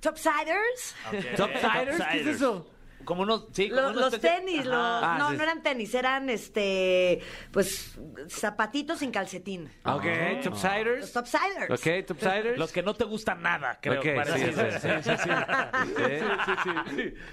[0.00, 0.94] Topsiders,
[1.36, 2.02] ¿Topsiders?
[2.12, 2.70] ¿Qué es eso?
[3.04, 5.36] Como unos, sí, como lo- una los tenis, los- Ah, no, sí.
[5.36, 7.20] no eran tenis, eran este,
[7.52, 7.98] pues,
[8.30, 9.70] zapatitos sin calcetín.
[9.84, 10.04] Ok,
[10.36, 11.12] Los Topsiders.
[11.12, 11.70] topsiders.
[11.70, 12.58] Ok, Topsiders.
[12.58, 14.00] Los que no te gustan nada, creo.
[14.00, 14.52] Ok, parece.
[14.52, 17.14] sí, sí, sí, sí, sí.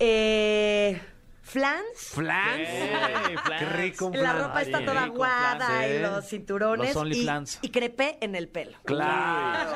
[0.00, 1.00] Eh,
[1.48, 1.84] flans.
[1.94, 2.68] Flans.
[2.68, 3.58] Flans.
[3.58, 6.00] Qué rico un La ropa está Ay, toda aguada flans, y ¿eh?
[6.02, 6.88] los cinturones.
[6.94, 7.58] Los only y, flans.
[7.62, 8.76] y crepé en el pelo.
[8.84, 9.70] Claro.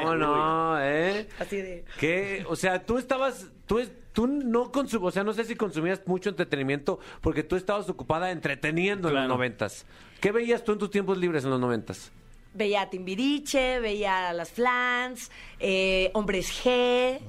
[0.00, 1.28] ¿Cómo no, eh?
[1.38, 1.84] Así de.
[1.98, 5.54] Que, o sea, tú estabas, tú, es- tú no consum, o sea, no sé si
[5.56, 9.86] consumías mucho entretenimiento porque tú estabas ocupada entreteniendo en los noventas.
[10.20, 12.10] ¿Qué veías tú en tus tiempos libres en los noventas?
[12.58, 17.20] Veía a Timbiriche, veía a las flans, eh, Hombres G,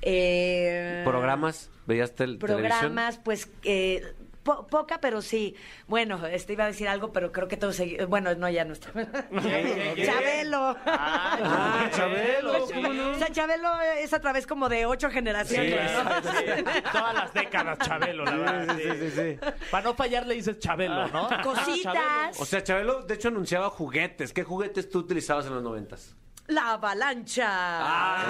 [0.00, 1.70] eh, ¿Programas?
[1.86, 2.56] ¿Veías tel- televisión?
[2.80, 4.02] programas, pues eh,
[4.46, 5.54] po- poca, pero sí.
[5.88, 8.04] Bueno, este iba a decir algo, pero creo que todo se...
[8.06, 8.90] Bueno, no, ya no está.
[10.06, 10.76] Chabelo.
[10.86, 12.64] Ah, Chabelo.
[12.64, 15.90] O sea, Chabelo es a través como de ocho generaciones.
[16.92, 18.76] Todas las décadas, Chabelo, la verdad.
[18.76, 19.38] Sí, sí, sí.
[19.70, 21.28] Para no fallar le dices Chabelo, ¿no?
[21.42, 22.40] Cositas.
[22.40, 24.32] O sea, Chabelo, de hecho, anunciaba juguetes.
[24.32, 26.14] ¿Qué juguetes tú utilizabas en los noventas?
[26.48, 27.48] La avalancha.
[27.50, 28.24] Ah,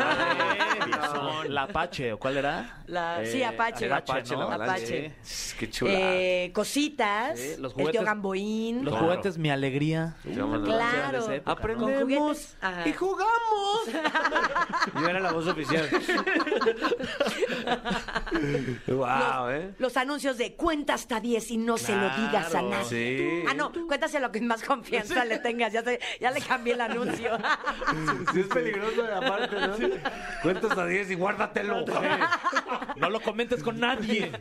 [1.44, 2.82] La Apache, ¿o cuál era?
[2.86, 3.92] La, Eh, sí, Apache.
[3.92, 4.48] Apache, ¿no?
[4.48, 4.96] la Apache.
[4.96, 5.14] avalancha.
[5.58, 5.92] Qué chula.
[5.94, 7.38] Eh, cositas.
[7.38, 8.84] Sí, los el tío juguetes- Gamboín.
[8.84, 9.06] Los Claro.
[9.06, 10.16] juguetes Mi Alegría.
[10.22, 11.26] Claro.
[11.44, 12.56] Aprendemos juguetes.
[12.86, 13.32] Y jugamos.
[15.00, 15.88] Yo era la voz oficial.
[18.88, 19.74] wow, ¿eh?
[19.78, 22.84] Los anuncios de cuenta hasta 10 y no se lo digas a nadie.
[22.84, 23.44] Sí.
[23.48, 25.72] Ah, no, cuéntaselo que más confianza le tengas.
[25.72, 27.36] Ya, te- ya le cambié el anuncio.
[28.32, 29.76] Sí, es peligroso aparte, ¿no?
[30.42, 31.84] Cuentas a 10 y guárdatelo.
[32.96, 34.32] No lo comentes con nadie.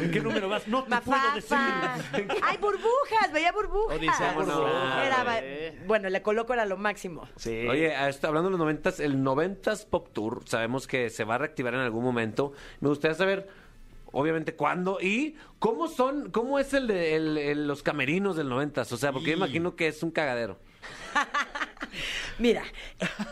[0.00, 0.68] ¿En qué número vas?
[0.68, 1.56] No te puedo decir.
[1.56, 1.98] Mafafa.
[2.42, 3.98] Ay, burbujas, veía burbujas.
[4.00, 5.82] Era, Eh.
[5.86, 7.28] bueno, le coloco era lo máximo.
[7.36, 7.66] Sí.
[7.68, 11.38] Oye, esto- hablando de los noventas, el noventas Pop Tour, sabemos que se va a
[11.38, 12.52] reactivar en algún momento.
[12.80, 13.48] Me gustaría saber,
[14.12, 18.92] obviamente, cuándo y cómo son, cómo es el de el- el- los camerinos del noventas.
[18.92, 20.58] O sea, porque yo imagino que es un cagadero.
[22.38, 22.62] Mira,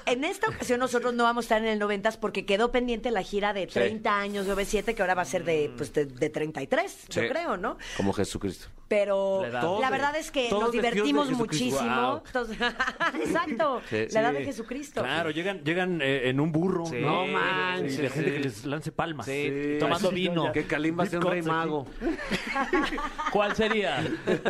[0.07, 3.23] en esta ocasión nosotros no vamos a estar en el 90 porque quedó pendiente la
[3.23, 6.31] gira de 30 años de OV7, que ahora va a ser de, pues, de, de
[6.31, 7.29] 33, yo Sí.
[7.29, 7.77] creo, ¿no?
[7.99, 8.69] Como Jesucristo.
[8.95, 11.81] Pero La la verdad de- es que todos nos divertimos muchísimo.
[12.13, 12.23] Wow.
[12.27, 12.59] Entonces-
[13.25, 14.37] Exacto, Sí, la edad sí.
[14.37, 15.03] de Jesucristo.
[15.03, 16.87] Claro, llegan, llegan eh, en un burro.
[16.87, 17.01] Sí.
[17.01, 17.27] ¿no?
[17.27, 18.37] Manches, Y de gente sí.
[18.37, 19.27] que les lance palmas.
[19.27, 20.53] Sí, tomando Así, vino.
[20.53, 21.87] Que Kalimba sea un rey mago.
[23.33, 24.01] ¿Cuál sería?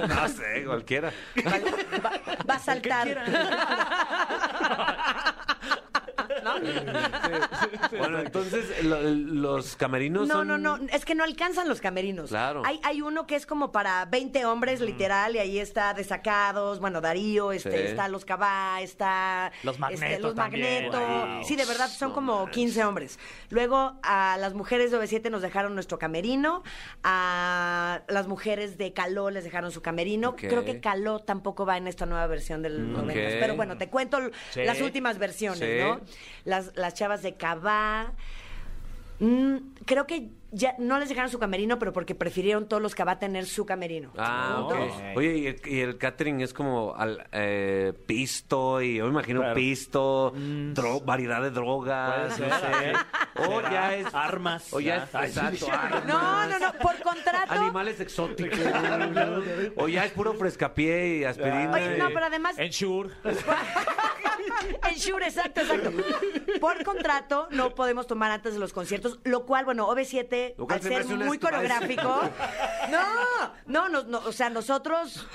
[0.09, 1.11] No sé, cualquiera.
[1.47, 2.13] Va,
[2.49, 3.25] va a saltar.
[6.45, 6.55] ¿No?
[7.99, 10.49] Bueno, entonces lo- los camerinos No, son...
[10.49, 12.29] no, no, es que no alcanzan los camerinos.
[12.31, 12.63] Claro.
[12.65, 17.01] Hay, hay uno que es como para 20 hombres, literal, y ahí está Desacados, bueno,
[17.01, 17.77] Darío, este, Sí.
[17.89, 19.51] está Los Cabá, está...
[19.63, 20.89] Los este, Magneto los también.
[20.91, 21.01] Magneto.
[21.01, 21.45] Wow.
[21.45, 23.19] Sí, de verdad, son como 15 hombres.
[23.51, 26.63] Luego, a las mujeres de OV7 nos dejaron nuestro camerino,
[27.03, 30.31] a las mujeres de Caló les dejaron su camerino.
[30.31, 30.41] Ok.
[30.41, 33.13] Creo que Caló tampoco va en esta nueva versión del 90.
[33.13, 33.29] ok.
[33.41, 34.65] Pero bueno, te cuento l- Sí.
[34.65, 35.79] las últimas versiones, Sí.
[35.81, 36.01] ¿no?
[36.45, 38.13] Las, las chavas de Cabá...
[39.21, 43.03] Mm, creo que ya no les dejaron su camerino, pero porque prefirieron todos los que
[43.05, 44.13] va a tener su camerino.
[44.17, 44.69] Ah, ok.
[44.75, 44.93] Todos.
[45.17, 49.41] Oye, y el, y el catering es como al, eh, pisto y yo me imagino
[49.41, 49.55] Claro.
[49.57, 52.97] pisto, dro- variedad de drogas, Puede no ser.
[53.37, 53.49] sé.
[53.49, 54.73] O ya es Armas.
[54.73, 55.71] O ya es Ay, exacto, sí.
[55.71, 57.53] armas, No, no, no, por contrato.
[57.53, 58.59] Animales exóticos.
[59.77, 61.73] o ya es puro frescapié y aspirina.
[61.73, 63.11] Oye, no, pero además, Ensure.
[64.89, 65.91] en Shure, exacto, exacto.
[66.61, 71.07] Por contrato, no podemos tomar antes de los conciertos, lo cual, bueno, OV7, Al ser
[71.07, 72.21] muy coreográfico.
[72.91, 73.01] No,
[73.67, 75.27] no, no, no, o sea, nosotros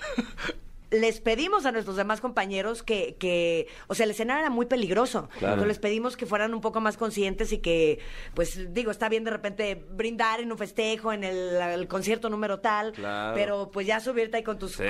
[0.92, 5.30] les pedimos a nuestros demás compañeros que, que o sea, el escenario era muy peligroso.
[5.40, 5.54] Claro.
[5.54, 8.00] Entonces les pedimos que fueran un poco más conscientes y que,
[8.34, 12.60] pues, digo, está bien de repente brindar en un festejo, en el, el concierto número
[12.60, 13.36] tal, Claro.
[13.36, 14.84] pero pues ya subirte ahí con tus Sí.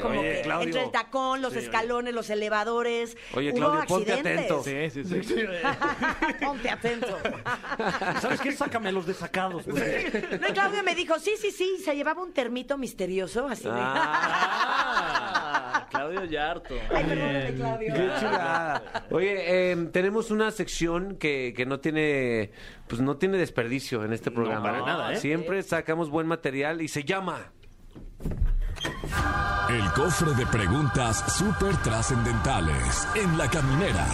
[0.00, 0.66] como Oye, que Claudio.
[0.66, 3.16] entre el tacón, los escalones, los elevadores.
[3.34, 4.50] Oye, Hubo Claudio, ponte accidentes.
[4.50, 4.62] atento.
[4.64, 5.44] Sí, sí, sí.
[6.44, 7.18] Ponte atento.
[8.20, 8.52] ¿Sabes qué?
[8.52, 9.66] Sácame los desacados.
[9.66, 9.84] güey.
[10.40, 13.70] No, y Claudio me dijo, sí, sí, sí, se llevaba un termito misterioso, así de...
[13.72, 14.83] Ah,
[16.14, 16.74] Claudio Yarto.
[16.90, 17.94] Ay, perdóname, Claudio.
[17.94, 18.82] Qué chulada.
[19.10, 22.52] Oye, eh, tenemos una sección que, que no tiene
[22.86, 24.62] pues no tiene desperdicio en este programa.
[24.62, 25.16] para nada, ¿eh?
[25.16, 27.52] Siempre sacamos buen material y se llama
[29.68, 34.06] El cofre de preguntas súper trascendentales en la caminera.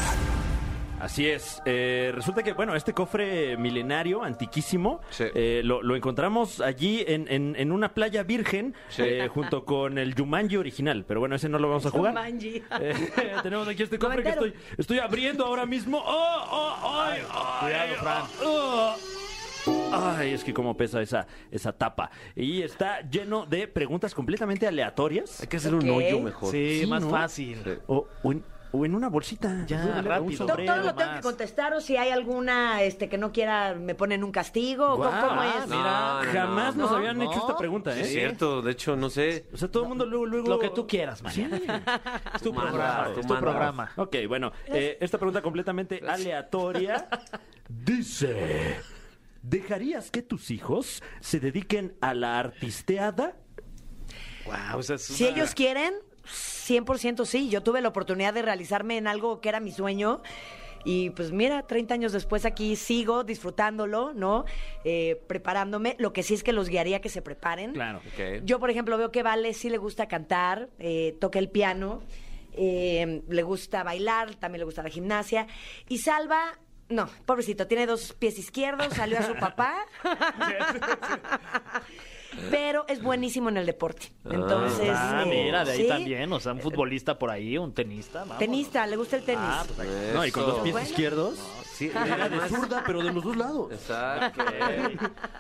[1.01, 1.63] Así es.
[1.65, 5.25] Eh, resulta que, bueno, este cofre milenario, antiquísimo, Sí.
[5.35, 9.03] eh, lo, lo encontramos allí en, en- en una playa virgen, Sí.
[9.05, 11.05] eh, junto con el Jumanji original.
[11.09, 12.13] Pero bueno, ese no lo vamos a jugar.
[12.15, 12.63] Jumanji.
[12.81, 12.95] Eh,
[13.43, 15.99] tenemos aquí este cofre que estoy, estoy abriendo ahora mismo.
[16.05, 18.23] ¡Oh, oh, ay, ay, Cuidado, Fran.
[18.45, 18.97] oh!
[19.93, 22.11] Ay, es que cómo pesa esa, esa tapa.
[22.35, 25.41] Y está lleno de preguntas completamente aleatorias.
[25.41, 26.51] hay que hacer un hoyo mejor.
[26.51, 27.11] Sí, Sí, más ¿no?
[27.11, 27.59] fácil.
[27.87, 29.65] O, o en, o en una bolsita.
[29.67, 30.47] Ya, Un rápido.
[30.47, 30.75] Sombrero.
[30.75, 31.17] Todo lo tengo más.
[31.21, 34.97] que contestar o si hay alguna este que no quiera me ponen un castigo.
[34.97, 35.09] ¿Cómo,
[35.43, 35.67] es?
[35.67, 35.67] mira.
[35.67, 37.25] No, no, Jamás no, nos no, habían no.
[37.25, 38.03] hecho esta pregunta, Sí, ¿eh?
[38.03, 39.47] es cierto, de hecho, no sé.
[39.53, 40.49] O sea, todo el mundo luego, luego...
[40.49, 41.49] Lo que tú quieras, María.
[42.35, 43.11] Es tu programa.
[43.19, 43.91] Es tu programa.
[43.97, 47.09] Ok, bueno, eh, esta pregunta completamente aleatoria
[47.69, 48.81] dice:
[49.43, 53.37] ¿Dejarías que tus hijos se dediquen a la artisteada?
[54.47, 55.95] Wow, esa es Si ellos quieren,
[56.31, 57.49] 100% sí.
[57.49, 60.23] Yo tuve la oportunidad de realizarme en algo que era mi sueño.
[60.85, 64.45] Y pues mira, 30 años después aquí sigo disfrutándolo, ¿no?
[64.85, 65.97] Eh, preparándome.
[65.99, 67.73] Lo que sí es que los guiaría que se preparen.
[67.73, 67.99] Claro.
[67.99, 68.45] Ok.
[68.45, 72.03] Yo, por ejemplo, veo que Vale sí le gusta cantar, eh, toca el piano,
[72.53, 75.47] eh, le gusta bailar, también le gusta la gimnasia.
[75.89, 79.87] Y Salva, no, pobrecito, tiene dos pies izquierdos, salió a su papá.
[82.51, 84.13] Pero es buenísimo en el deporte.
[84.25, 84.91] Entonces.
[84.95, 88.21] Ah, eh, mira, de ahí sí, también, o sea, un futbolista por ahí, un tenista.
[88.21, 88.39] vámonos.
[88.39, 89.41] Tenista, le gusta el tenis.
[89.45, 90.89] Ah, pues ahí- No, y con los pies Bueno.
[90.89, 91.39] izquierdos.
[91.73, 93.73] Sí, Era de zurda, pero de los dos lados.
[93.73, 94.45] Exacto.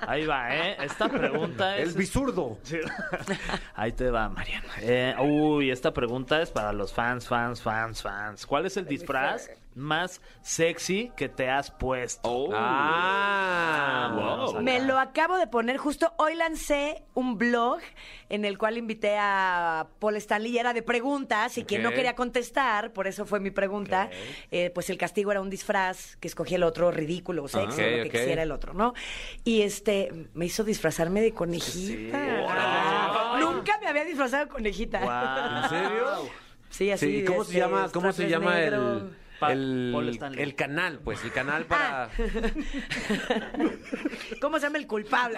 [0.06, 0.76] Ahí va, ¿eh?
[0.82, 1.90] Esta pregunta es...
[1.90, 2.58] El bisurdo.
[2.62, 2.78] Sí.
[3.74, 4.68] Ahí te va, Mariana.
[4.80, 8.46] Eh, uy, esta pregunta es para los fans, fans, fans, fans.
[8.46, 12.50] ¿Cuál es el disfraz más sexy que te has puesto?
[12.54, 14.62] Ah, wow.
[14.62, 17.80] Me lo acabo de poner justo hoy lancé un blog
[18.28, 22.14] en el cual invité a Paul Stanley y era de preguntas y quien no quería
[22.14, 24.10] contestar, por eso fue mi pregunta,
[24.50, 28.02] eh, pues el castigo era un disfraz que escogí el otro ridículo, sexy, Ok, lo
[28.04, 28.94] que quisiera el otro, ¿no?
[29.44, 33.36] Y este me hizo disfrazarme de conejita.
[33.38, 35.62] Nunca me había disfrazado de conejita.
[35.62, 36.30] ¿En serio?
[36.70, 37.06] Sí, así.
[37.06, 38.98] Sí, ¿y ¿cómo este, se llama, cómo se llama negro.
[38.98, 39.10] el,
[39.40, 40.42] Pa- el, Paul Stanley.
[40.42, 41.00] el canal?
[41.02, 42.10] Pues el canal para...
[44.40, 45.36] ¿Cómo se llama el culpable?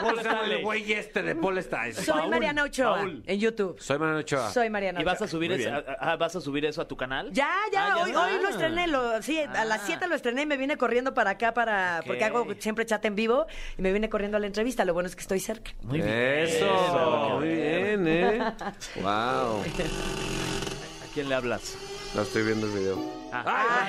[0.00, 1.92] ¿Cómo se llama el güey este de Paul Stanley?
[1.94, 3.22] Soy Mariana Ochoa Paul.
[3.26, 3.76] en YouTube.
[3.80, 4.50] Soy Mariano Ochoa.
[4.50, 5.12] Soy Mariana ¿Y Ochoa.
[5.12, 7.30] vas a subir eso, a- a- vas a subir eso a tu canal?
[7.32, 9.84] Ya, ya, Ah, ya hoy, hoy lo estrené, lo, sí, a las Ah.
[9.86, 13.14] 7 lo estrené y me vine corriendo para acá para porque hago siempre chat en
[13.14, 13.46] vivo
[13.78, 15.72] y me vine corriendo a la entrevista, lo bueno es que estoy cerca.
[15.82, 16.08] Muy bien.
[16.10, 18.38] Eso, muy bien, ¿eh?
[18.96, 19.62] Wow.
[19.62, 21.76] ¿A quién le hablas?
[22.14, 22.98] No estoy viendo el video.
[23.32, 23.88] Ah.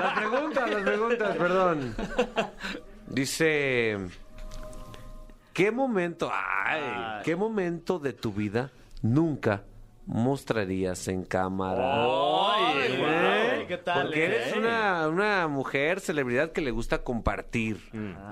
[0.00, 1.96] Las preguntas, las preguntas, perdón.
[3.08, 3.96] Dice,
[5.52, 8.70] ¿qué momento, ay, qué momento de tu vida
[9.02, 9.64] nunca
[10.06, 12.04] mostrarías en cámara?
[12.04, 13.64] Ay, ¿Eh?
[13.66, 14.58] ¿qué tal, Porque eres eh?
[14.58, 17.80] una, una mujer, celebridad que le gusta compartir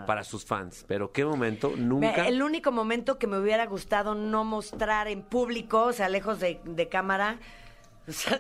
[0.07, 0.85] para sus fans.
[0.87, 2.29] Pero ¿qué momento nunca?
[2.29, 6.61] El único momento que me hubiera gustado no mostrar en público, o sea, lejos de,
[6.65, 7.39] de cámara,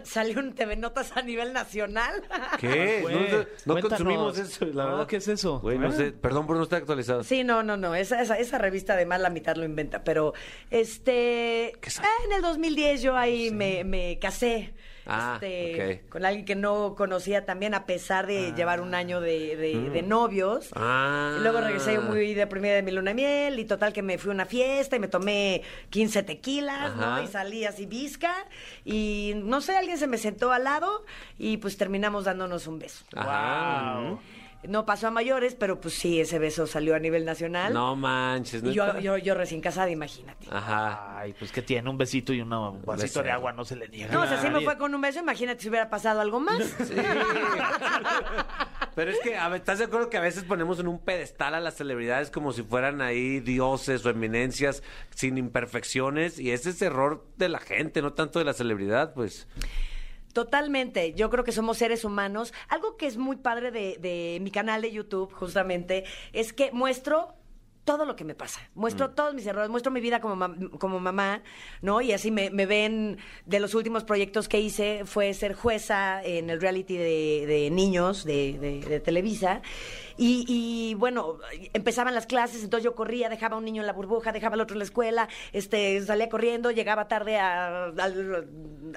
[0.05, 2.23] salió un TV Notas a nivel nacional.
[2.61, 3.01] ¿Qué?
[3.03, 3.47] Fue.
[3.65, 5.07] No, consumimos eso, la No, verdad.
[5.07, 5.61] ¿qué es eso?
[5.61, 7.23] Güey, no sé, perdón por no estar actualizado.
[7.25, 7.95] Sí, no, no, no.
[7.95, 10.05] Esa, esa, esa revista además la mitad lo inventa.
[10.05, 10.35] Pero,
[10.71, 11.73] este.
[11.87, 12.09] sabe?
[12.09, 14.75] ah, en el 2010 yo ahí me, me casé.
[15.07, 16.03] Ah, este.
[16.09, 20.03] Con alguien que no conocía también, a pesar de llevar un año de, de- de
[20.03, 20.71] novios.
[20.75, 21.37] Ah.
[21.39, 23.59] Y luego regresé yo muy deprimida de mi luna de miel.
[23.59, 27.17] Y total que me fui a una fiesta y me tomé 15 tequilas, Ajá.
[27.19, 27.23] ¿no?
[27.23, 28.35] Y salí así visca.
[28.85, 31.05] Y no sé, alguien se me sentó al lado
[31.39, 33.05] y pues terminamos dándonos un beso.
[33.15, 34.01] Ajá.
[34.01, 34.21] Wow.
[34.69, 37.73] No pasó a mayores, pero pues sí, ese beso salió a nivel nacional.
[37.73, 40.47] No manches, Y yo, yo, yo recién casada, imagínate.
[40.51, 41.19] Ajá.
[41.19, 43.89] Ay, pues que tiene un besito y una- un vasito de agua, no se le
[43.89, 44.13] niega.
[44.13, 46.59] No, o sea, sí me fue con un beso, imagínate si hubiera pasado algo más.
[48.95, 51.55] Pero es que, a ver, ¿estás de acuerdo que a veces ponemos en un pedestal
[51.55, 54.83] a las celebridades como si fueran ahí dioses o eminencias
[55.15, 56.39] sin imperfecciones?
[56.39, 59.49] Y ese es error de la gente, no tanto de la celebridad, pues.
[60.37, 62.53] Totalmente, yo creo que somos seres humanos.
[62.69, 67.36] Algo que es muy padre de, de mi canal de YouTube, justamente, es que muestro
[67.87, 68.61] todo lo que me pasa.
[68.75, 70.37] Muestro todos mis errores, muestro mi vida como,
[70.79, 71.43] como mamá,
[71.81, 72.03] ¿no?
[72.03, 76.51] Y así me, me ven, de los últimos proyectos que hice, fue ser jueza en
[76.51, 79.63] el reality de, de niños de, de- de Televisa.
[80.19, 81.39] Y, y, bueno,
[81.75, 84.61] empezaban las clases, entonces yo corría, dejaba a un niño en la burbuja, dejaba al
[84.63, 87.93] otro en la escuela, este, salía corriendo, llegaba tarde a,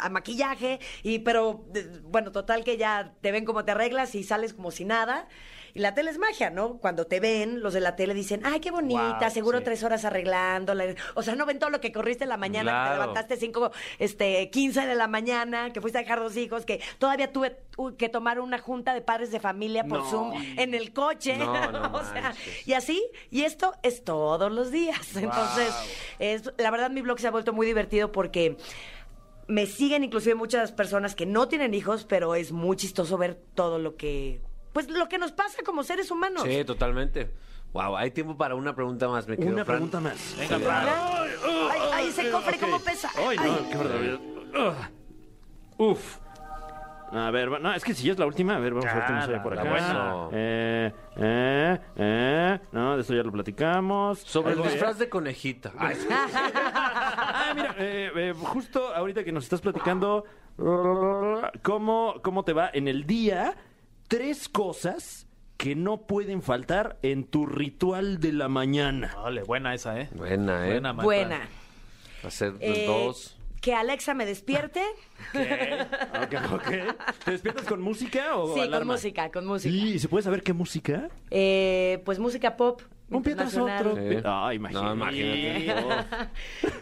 [0.09, 1.65] maquillaje, y pero
[2.03, 5.27] bueno, total que ya te ven como te arreglas y sales como si nada.
[5.73, 6.77] Y la tele es magia, ¿no?
[6.77, 9.63] Cuando te ven, los de la tele dicen, ay, qué bonita, Wow, seguro sí.
[9.65, 10.95] tres horas arreglándola.
[11.15, 13.71] O sea, no ven todo lo que corriste en la mañana, que te levantaste cinco,
[13.99, 17.57] este, 15 de la mañana, que fuiste a dejar dos hijos, que todavía tuve
[17.97, 20.05] que tomar una junta de padres de familia por No.
[20.09, 21.37] Zoom en el coche.
[21.37, 22.67] No, no o sea, manches.
[22.67, 23.01] y así,
[23.31, 25.15] y esto es todos los días.
[25.15, 25.73] Entonces,
[26.19, 28.57] es, la verdad mi blog se ha vuelto muy divertido porque
[29.47, 33.79] me siguen inclusive muchas personas que no tienen hijos, pero es muy chistoso ver todo
[33.79, 34.41] lo que,
[34.85, 36.43] pues lo que nos pasa como seres humanos.
[36.45, 37.31] Sí, totalmente.
[37.73, 40.35] Wow, hay tiempo para una pregunta más, me quedo Una pregunta más.
[40.39, 40.87] Venga, Fran.
[40.89, 43.11] Ay, ay, ese cofre, ¿cómo pesa?
[43.15, 43.67] Ay, no, Ay.
[43.69, 44.19] qué barbaridad.
[45.77, 46.17] Uf.
[47.11, 48.93] A ver, va- no, es que si ya es la última, a ver, vamos a
[48.95, 49.69] ver qué nos sale por acá.
[49.69, 50.27] buena.
[50.31, 54.19] Eh, eh, eh, no, de esto ya lo platicamos.
[54.19, 55.73] Sobre el disfraz de conejita.
[55.77, 56.07] Ay, sí.
[57.41, 60.23] Ah, mira, eh, eh, justo ahorita que nos estás platicando
[61.63, 63.55] cómo, cómo te va en el día,
[64.09, 69.13] tres cosas que no pueden faltar en tu ritual de la mañana.
[69.15, 70.09] Vale, buena esa, ¿eh?
[70.13, 70.71] Buena, ¿eh?
[70.73, 70.91] Buena.
[70.93, 71.49] Buena.
[72.23, 73.37] Hacer Eh, dos.
[73.61, 74.81] Que Alexa me despierte.
[76.53, 76.63] Ok.
[77.25, 78.93] ¿Te despiertas con música o Sí, con alarma?
[78.93, 79.73] música, con música.
[79.75, 81.09] ¿y se puede saber qué música?
[81.29, 82.81] Eh, pues música pop.
[83.11, 83.95] Un pie tras otro.
[83.95, 84.17] Sí.
[84.23, 84.85] Ah, imagínate.
[84.85, 86.29] No, imagínate.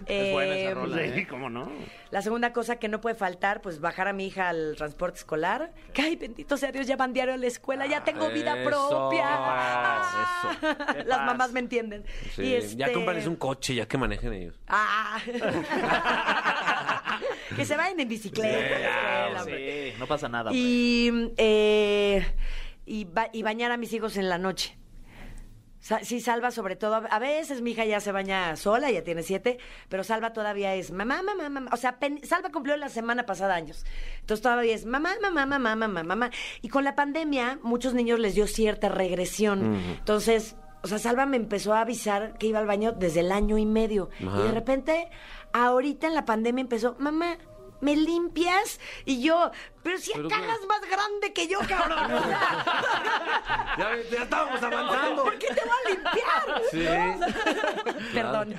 [0.07, 1.28] Eh, Es buena esa rola, Sí, ¿eh?
[1.30, 1.71] ¿cómo no?
[2.11, 5.73] La segunda cosa que no puede faltar, pues bajar a mi hija al transporte escolar.
[5.93, 8.69] Que, ay, bendito sea Dios, ya van diario a la escuela, ya tengo vida Eso,
[8.69, 9.23] propia.
[9.23, 9.34] eso.
[9.39, 10.57] Ah,
[10.93, 11.25] Qué Las paz.
[11.28, 12.03] mamás me entienden.
[12.36, 14.55] Sí, Y este- Ya cómprales un coche, ya que manejen ellos.
[14.67, 15.19] Ah.
[17.55, 18.57] que se vayan en bicicleta.
[18.57, 19.91] a la escuela, hombre.
[19.91, 20.49] Sí, no pasa nada.
[20.51, 20.59] pues.
[20.61, 22.25] Y, eh,
[22.86, 24.78] y, ba- y bañar a mis hijos en la noche.
[25.80, 29.57] Sí, Salva sobre todo, a- veces mi hija ya se baña sola, ya tiene siete,
[29.89, 31.69] pero Salva todavía es mamá, mamá, mamá.
[31.71, 33.86] O sea, pen- Salva cumplió la semana pasada años.
[34.19, 36.30] Entonces todavía es mamá, mamá, mamá, mamá, mamá.
[36.61, 39.75] Y con la pandemia, muchos niños les dio cierta regresión.
[39.99, 43.57] Entonces, o sea, Salva me empezó a avisar que iba al baño desde el año
[43.57, 44.09] y medio.
[44.19, 45.09] Y de repente,
[45.53, 47.38] ahorita en la pandemia empezó, mamá,
[47.82, 48.80] ¿me limpias?
[49.05, 49.51] Y yo,
[49.84, 52.21] pero si Pero es más grande que yo, cabrón.
[53.78, 55.23] Ya, ya estábamos avanzando.
[55.23, 56.61] ¿Por qué te voy a limpiar?
[56.71, 56.84] Sí.
[58.13, 58.55] Perdón.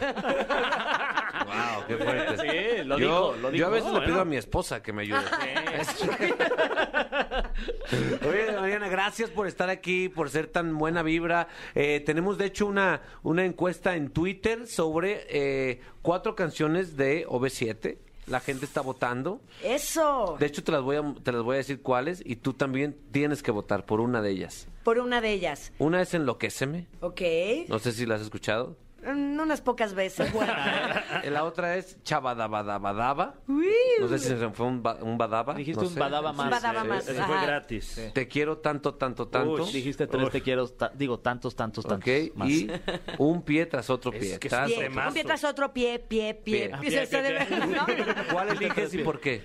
[1.44, 2.36] Wow, qué fuerte.
[2.78, 3.66] Sí, lo yo, dijo, lo Yo dijo.
[3.66, 4.06] a veces le Bueno.
[4.06, 5.18] pido a mi esposa que me ayude.
[8.28, 11.48] Oye, Mariana, gracias por estar aquí, por ser tan buena vibra.
[11.74, 17.98] Eh, tenemos, de hecho, una, una encuesta en Twitter sobre eh, cuatro canciones de OV7.
[18.28, 19.40] La gente está votando.
[19.62, 20.36] Eso.
[20.38, 22.96] De hecho, te las, voy a, te las voy a decir cuáles y tú también
[23.10, 24.68] tienes que votar por una de ellas.
[24.84, 25.72] Por una de ellas.
[25.78, 26.86] Una es Enloquéceme.
[27.00, 27.20] Ok.
[27.68, 28.76] No sé si la has escuchado.
[29.02, 30.30] Mm, Unas pocas veces.
[31.22, 33.34] Eh, La otra es Chabadabadabadaba.
[33.48, 33.66] Uy.
[34.00, 35.54] No sé si se fue un, ba- un badaba.
[35.54, 36.00] Dijiste no un sé.
[36.00, 36.44] badaba más.
[36.46, 36.88] Un badaba Sí.
[36.88, 37.08] más.
[37.08, 37.46] Ese fue Ajá.
[37.46, 38.10] gratis.
[38.12, 39.64] Te quiero tanto, tanto, tanto.
[39.64, 40.30] Uy, Dijiste tres Uy.
[40.30, 42.08] te quiero, ta- digo, tantos, tantos, tantos.
[42.26, 42.48] Ok, más.
[42.48, 42.70] y
[43.18, 44.38] un pie tras otro Es pie.
[44.38, 45.06] que tras Pie, otro.
[45.08, 46.68] un pie tras otro, pie, pie, pie.
[46.68, 46.78] Pie.
[46.80, 48.04] Pie, se- se Pie, pie, debe- pie.
[48.14, 48.32] ¿no?
[48.32, 49.42] ¿Cuál eliges y por qué?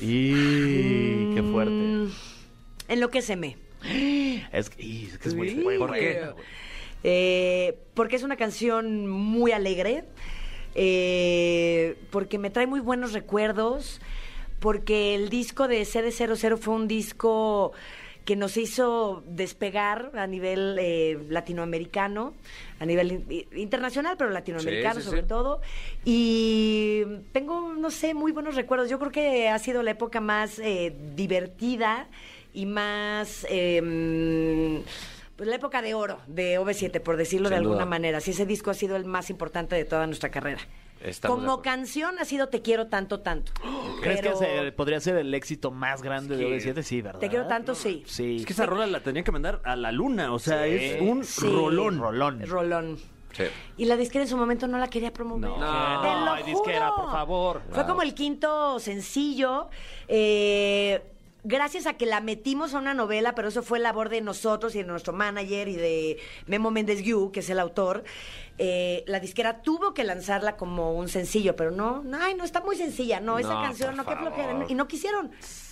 [0.00, 2.14] Y qué Mm, fuerte.
[2.88, 3.56] Enloquéceme.
[4.52, 5.78] Es que, y es, que es muy fuerte.
[5.78, 6.22] ¿Por qué?
[7.04, 10.04] Eh, porque es una canción muy alegre,
[10.74, 14.00] eh, porque me trae muy buenos recuerdos,
[14.60, 17.72] porque el disco de CD00 fue un disco
[18.24, 22.34] que nos hizo despegar a nivel eh, latinoamericano,
[22.78, 25.28] a nivel in- internacional, pero latinoamericano Sí, sí, sobre sí.
[25.28, 25.60] todo.
[26.04, 28.90] Y tengo, no sé, muy buenos recuerdos.
[28.90, 30.60] Yo creo que ha sido la época más
[31.16, 32.06] divertida
[32.52, 33.46] y más...
[35.38, 37.86] pues la época de oro de OV7, por decirlo de alguna duda.
[37.86, 38.20] manera.
[38.20, 40.58] Sí, ese disco ha sido el más importante de toda nuestra carrera.
[41.00, 43.52] Estamos Como canción ha sido Te quiero tanto, tanto.
[44.02, 46.82] ¿Crees Pero que se- podría ser el éxito más grande de OV7?
[46.82, 47.20] Sí, ¿verdad?
[47.20, 48.02] Te quiero tanto, sí.
[48.06, 48.36] Sí.
[48.40, 50.74] Es que esa rola la tenía que mandar a la luna, o sea, Sí.
[50.74, 51.46] es un Sí.
[51.46, 52.00] rolón.
[52.00, 52.44] Rolón.
[52.44, 52.98] Rolón.
[53.32, 53.44] Sí.
[53.76, 55.48] Y la disquera en su momento no la quería promover.
[55.50, 57.04] No, Te no, lo ay, disquera, juro.
[57.04, 57.62] por favor.
[57.70, 57.86] Fue Wow.
[57.86, 59.68] como el quinto sencillo.
[60.08, 61.00] eh,
[61.48, 64.78] gracias a que la metimos a una novela, pero eso fue labor de nosotros y
[64.78, 68.04] de nuestro manager y de Memo Méndez Yu, que es el autor.
[68.58, 72.60] eh, la disquera tuvo que lanzarla como un sencillo, pero no, no, ay, no está
[72.60, 75.30] muy sencilla, no, esa canción, no, qué flojera, y no quisieron.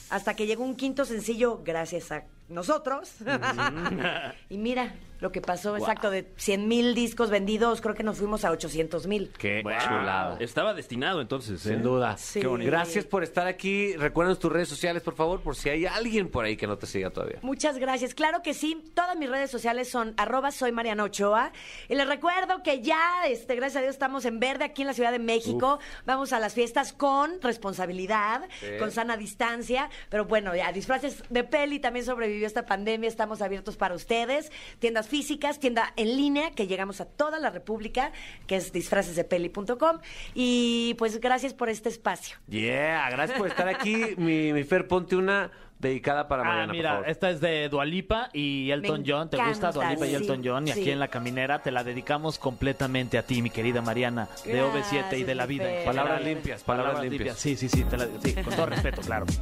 [0.09, 3.17] Hasta que llegó un quinto sencillo, gracias a nosotros.
[4.49, 8.45] y mira lo que pasó, exacto, de 100 mil discos vendidos, creo que nos fuimos
[8.45, 9.33] a 800 mil.
[9.39, 9.73] Qué Wow.
[9.81, 10.37] chulada.
[10.41, 11.71] Estaba destinado entonces, ¿eh?
[11.71, 12.17] Sin duda.
[12.17, 12.41] Sí.
[12.41, 12.71] Qué bonito.
[12.71, 13.97] Gracias por estar aquí.
[13.97, 16.87] Recuerden tus redes sociales, por favor, por si hay alguien por ahí que no te
[16.87, 17.39] siga todavía.
[17.43, 18.15] Muchas gracias.
[18.15, 18.85] Claro que sí.
[18.95, 21.53] Todas mis redes sociales son arroba soy Mariana Ochoa.
[21.89, 24.95] Y les recuerdo que ya, este, gracias a Dios, estamos en verde aquí en la
[24.95, 25.79] Ciudad de México.
[26.05, 28.67] Vamos a las fiestas con responsabilidad, Sí.
[28.79, 29.91] con sana distancia.
[30.11, 33.09] Pero bueno, ya, disfraces de peli también sobrevivió esta pandemia.
[33.09, 34.51] Estamos abiertos para ustedes.
[34.79, 38.13] Tiendas físicas, tienda en línea, que llegamos a toda la República,
[38.47, 39.99] que es disfracesdepeli.com.
[40.35, 42.37] Y pues gracias por este espacio.
[42.49, 43.97] Yeah, gracias por estar aquí.
[44.17, 47.09] mi, mi Fer, ponte una dedicada para Ah, Mariana, por mira, favor.
[47.11, 49.29] esta es de Dualipa y Elton Me John.
[49.29, 50.67] ¿Te gusta Dualipa y Elton John?
[50.69, 54.63] Y aquí en La Caminera te la dedicamos completamente a ti, mi querida Mariana, de
[54.63, 55.67] OV7 y de la vida.
[55.85, 57.39] Palabras limpias, palabras limpias.
[57.39, 59.27] Sí, sí, sí, te la- sí, con todo respeto, claro.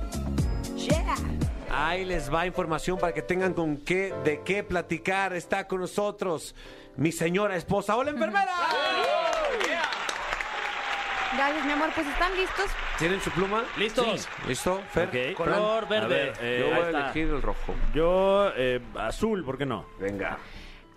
[0.77, 1.15] Yeah.
[1.77, 5.33] Ahí les va información para que tengan con qué, de qué platicar.
[5.33, 6.55] Está con nosotros
[6.97, 7.97] mi señora esposa.
[7.97, 8.53] ¡Hola, enfermera!
[11.37, 11.91] Gracias, mi amor.
[11.95, 12.67] Pues están listos.
[12.99, 13.65] ¿Tienen su pluma?
[13.77, 14.29] ¿Listos?
[14.47, 14.81] ¿Listo?
[14.91, 15.09] Fer.
[15.09, 15.37] Ok.
[15.37, 16.05] Color Fran, verde.
[16.05, 17.01] a ver, eh, Yo ahí voy a está.
[17.07, 17.75] elegir el rojo.
[17.93, 19.85] Yo, eh, azul, ¿por qué no?
[19.99, 20.39] Venga.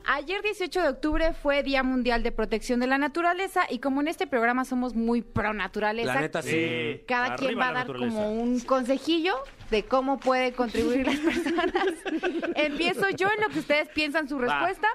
[0.09, 4.07] Ayer 18 de octubre fue Día Mundial de Protección de la Naturaleza y como en
[4.07, 7.01] este programa somos muy pro naturaleza, La neta, sí.
[7.05, 9.33] cada Arriba quien va a dar como un consejillo
[9.69, 11.73] de cómo puede contribuir las personas.
[12.55, 14.87] Empiezo yo en lo que ustedes piensan su respuesta.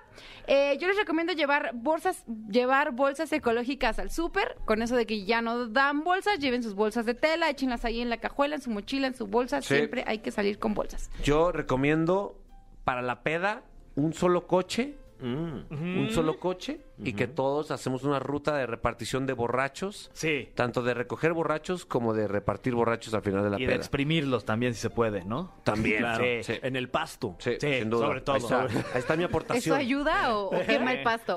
[0.47, 4.57] Eh, yo les recomiendo llevar bolsas, llevar bolsas ecológicas al súper.
[4.65, 8.01] Con eso de que ya no dan bolsas, lleven sus bolsas de tela, échenlas ahí
[8.01, 9.61] en la cajuela, en su mochila, en su bolsa.
[9.61, 9.75] Sí.
[9.75, 11.11] Siempre hay que salir con bolsas.
[11.23, 12.41] Yo recomiendo
[12.85, 13.63] para la peda
[13.95, 15.99] un solo coche, Mm.
[16.01, 20.11] un solo coche, y que todos hacemos una ruta de repartición de borrachos.
[20.13, 20.49] Sí.
[20.55, 24.45] Tanto de recoger borrachos como de repartir borrachos al final de la Y de exprimirlos
[24.45, 25.55] también, si se puede, ¿no?
[25.65, 25.99] También.
[25.99, 26.55] Claro, Sí.
[26.63, 27.37] en el pasto.
[27.39, 28.07] Sí, Sí, sin duda.
[28.07, 28.35] sobre todo.
[28.37, 29.77] Ahí está, ahí está mi ¿Eso aportación.
[29.79, 31.37] ayuda o, o quema el pasto?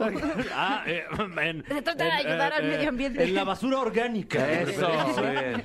[0.54, 1.04] Ah, eh,
[1.42, 3.24] en, Se trata de ayudar al medio ambiente.
[3.24, 4.52] En la basura orgánica.
[4.62, 5.64] Eso, muy bien.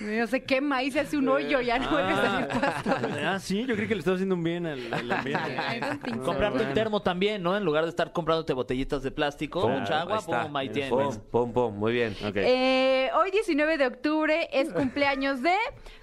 [0.00, 2.90] No se quema y se hace un hoyo, ya no vuelve a salir pasto.
[3.24, 5.52] Ah, sí, yo creí que le estaba haciendo un bien al, al ambiente.
[5.76, 6.22] I don't think so.
[6.24, 6.68] Comprarte bueno.
[6.70, 7.56] un termo también, ¿no?
[7.56, 10.42] En lugar de estar comprándote botellitas de plástico, Pum, mucha agua, ahí está.
[10.42, 10.90] pum, ahí tienes.
[10.90, 12.16] Pum, pum, pum, muy bien.
[12.26, 12.36] Ok.
[12.36, 15.54] Eh, hoy 19 de octubre es cumpleaños de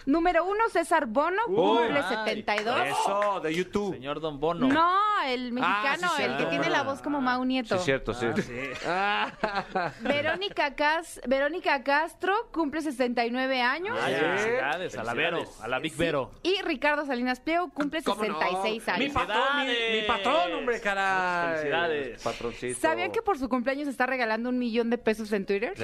[0.05, 2.75] número uno César Bono, cumple ay, 72.
[2.87, 3.93] Eso, de YouTube.
[3.93, 4.67] Señor Don Bono.
[4.67, 6.37] No, el mexicano, sí, el cierto.
[6.45, 7.75] que tiene la voz como Mau Sí, Nieto.
[7.75, 8.25] es cierto, sí.
[10.01, 13.80] Verónica, Cas- Verónica Castro cumple 69 años.
[14.01, 14.19] Ay, Sí.
[14.21, 16.31] felicidades a la Vero, a la Big Vero.
[16.43, 18.39] Y Ricardo Salinas Pliego cumple ¿Cómo no?
[18.39, 19.13] 66 Mi años.
[19.13, 21.55] patrón, mi, mi patrón, hombre, caray.
[21.57, 22.21] Felicidades.
[22.21, 22.79] Patroncito.
[22.79, 25.73] ¿Sabían que por su cumpleaños está regalando un millón de pesos en Twitter?
[25.75, 25.83] Sí,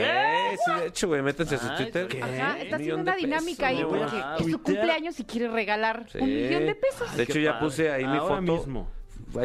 [0.65, 2.07] sí, de hecho, güey, métanse a su Ay, Twitter.
[2.07, 2.21] ¿qué?
[2.21, 3.89] Ajá, está haciendo una dinámica ahí pesos.
[3.89, 6.17] voy a porque Ah, es su cumpleaños y quiere regalar Sí.
[6.19, 7.15] un millón de pesos.
[7.17, 8.41] De hecho, ya puse ahí mi foto.
[8.41, 8.91] mismo.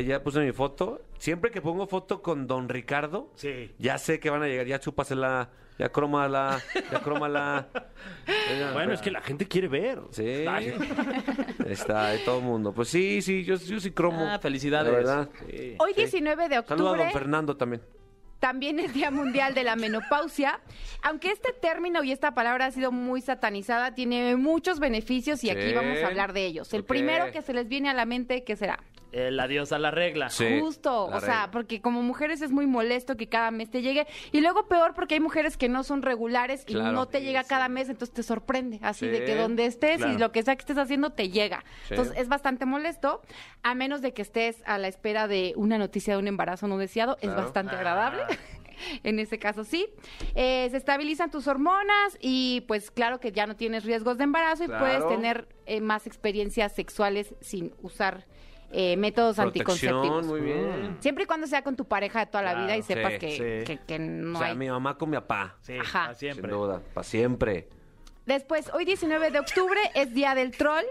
[0.04, 1.02] Ya puse mi foto.
[1.18, 3.72] Siempre que pongo foto con Don Ricardo, Sí.
[3.78, 4.66] ya sé que van a llegar.
[4.66, 6.60] Ya chúpasela, ya crómala,
[6.90, 7.68] ya crómala.
[8.72, 10.00] Bueno, es que la gente quiere ver.
[10.10, 10.44] Sí.
[11.66, 12.72] Está de todo el mundo.
[12.72, 14.26] Pues sí, sí, yo, yo sí cromo.
[14.28, 14.90] Ah, felicidades.
[14.92, 15.28] La verdad.
[15.50, 15.76] Sí.
[15.78, 17.82] Hoy 19 de Saluda a octubre don Fernando también.
[18.38, 20.60] también es Día Mundial de la Menopausia.
[21.02, 25.68] Aunque este término y esta palabra ha sido muy satanizada, tiene muchos beneficios y aquí
[25.68, 25.74] Sí.
[25.74, 26.72] vamos a hablar de ellos.
[26.74, 28.78] El primero que se les viene a la mente, ¿qué será?
[29.12, 30.30] El adiós a la regla.
[30.30, 33.82] Sí, Justo, la o sea, porque como mujeres es muy molesto que cada mes te
[33.82, 34.06] llegue.
[34.32, 36.92] Y luego peor porque hay mujeres que no son regulares y Claro.
[36.92, 38.78] no te llega cada mes, entonces te sorprende.
[38.82, 40.14] Así Sí, de que donde estés claro.
[40.14, 41.62] y lo que sea que estés haciendo te llega.
[41.88, 41.94] Sí.
[41.94, 43.20] Entonces es bastante molesto,
[43.62, 46.78] a menos de que estés a la espera de una noticia de un embarazo no
[46.78, 48.22] deseado, es bastante agradable.
[49.04, 49.86] En ese caso sí.
[50.34, 54.64] Eh, se estabilizan tus hormonas y pues claro que ya no tienes riesgos de embarazo
[54.64, 54.84] y Claro.
[54.84, 58.24] puedes tener eh, más experiencias sexuales sin usar
[58.72, 60.26] eh, métodos Protección, anticonceptivos.
[60.26, 60.96] muy bien.
[61.00, 63.18] Siempre y cuando sea con tu pareja de toda la Claro, vida y sepas sí,
[63.18, 63.64] que, sí.
[63.66, 64.56] que- que no o sea, hay.
[64.56, 65.56] mi mamá con mi papá.
[65.60, 66.14] Sí, Ajá.
[66.14, 66.50] siempre.
[66.50, 67.68] Sin duda, para siempre.
[68.26, 70.84] Después, hoy 19 de octubre es Día del Troll.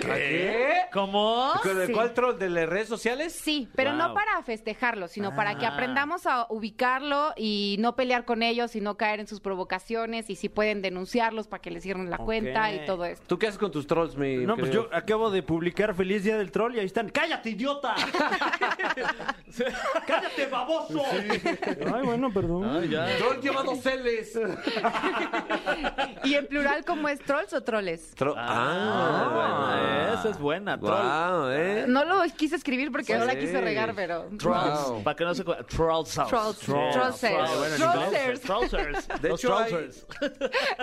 [0.00, 0.82] ¿Qué?
[0.92, 1.52] ¿Cómo?
[1.64, 1.92] ¿De Sí.
[1.92, 2.38] cuál troll?
[2.38, 3.32] ¿De las redes sociales?
[3.34, 5.70] Sí, pero no para festejarlo, sino para que Ah.
[5.70, 10.36] aprendamos a ubicarlo y no pelear con ellos y no caer en sus provocaciones y
[10.36, 13.24] si pueden denunciarlos para que les cierren la cuenta y todo esto.
[13.26, 16.38] ¿Tú qué haces con tus trolls, mi No, pues yo acabo de publicar Feliz Día
[16.38, 17.08] del Troll y ahí están.
[17.10, 17.94] ¡Cállate, idiota!
[20.06, 21.02] ¡Cállate, baboso!
[21.12, 22.76] Ay, bueno, perdón.
[22.76, 23.06] Ay, ya.
[23.18, 24.38] Troll lleva dos L's.
[26.24, 28.14] ¿Y en plural cómo es trolls o troles?
[28.16, 30.78] Tro- Ah, buena, esa es buena.
[30.78, 30.90] Troll.
[30.90, 31.84] Guau, ¿eh?
[31.88, 34.26] No lo quise escribir porque no la quise regar, pero...
[34.38, 34.88] Trolls.
[34.88, 35.02] Wow.
[35.02, 36.28] Para que no se cu- Trolls house.
[36.28, 36.58] Trolls.
[36.58, 37.76] Trollsers.
[37.76, 37.78] Trollsers.
[37.78, 38.40] inglés.
[38.40, 39.08] Trollsers.
[39.20, 40.06] De hecho, hay- trollsers.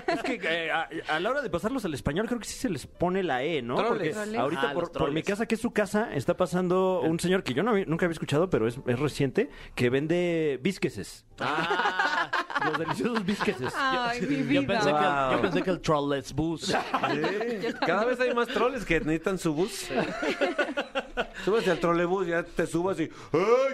[0.08, 2.70] Es que eh, a, a la hora de pasarlos al español creo que sí se
[2.70, 3.76] les pone la E, ¿no?
[3.76, 4.16] Troles.
[4.16, 7.44] Porque ahorita Ah, por, por mi casa, que es su casa, está pasando un señor
[7.44, 11.26] que yo no nunca había escuchado, pero es, es reciente, que vende bisqueses.
[11.40, 12.30] Ah,
[12.66, 13.74] Los deliciosos bisqueses.
[13.76, 14.61] Ay, mi vida.
[14.61, 16.61] yo, pensé que el, yo pensé que el Trollless Bus.
[16.61, 16.74] Sí.
[17.86, 19.88] Cada vez hay más trolls que necesitan su bus.
[21.44, 23.10] Súbase al trolebús, ya te subas y ¡Eh,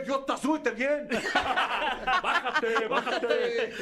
[0.07, 1.07] Jota, súbete bien!
[2.23, 3.73] ¡Bájate, bájate!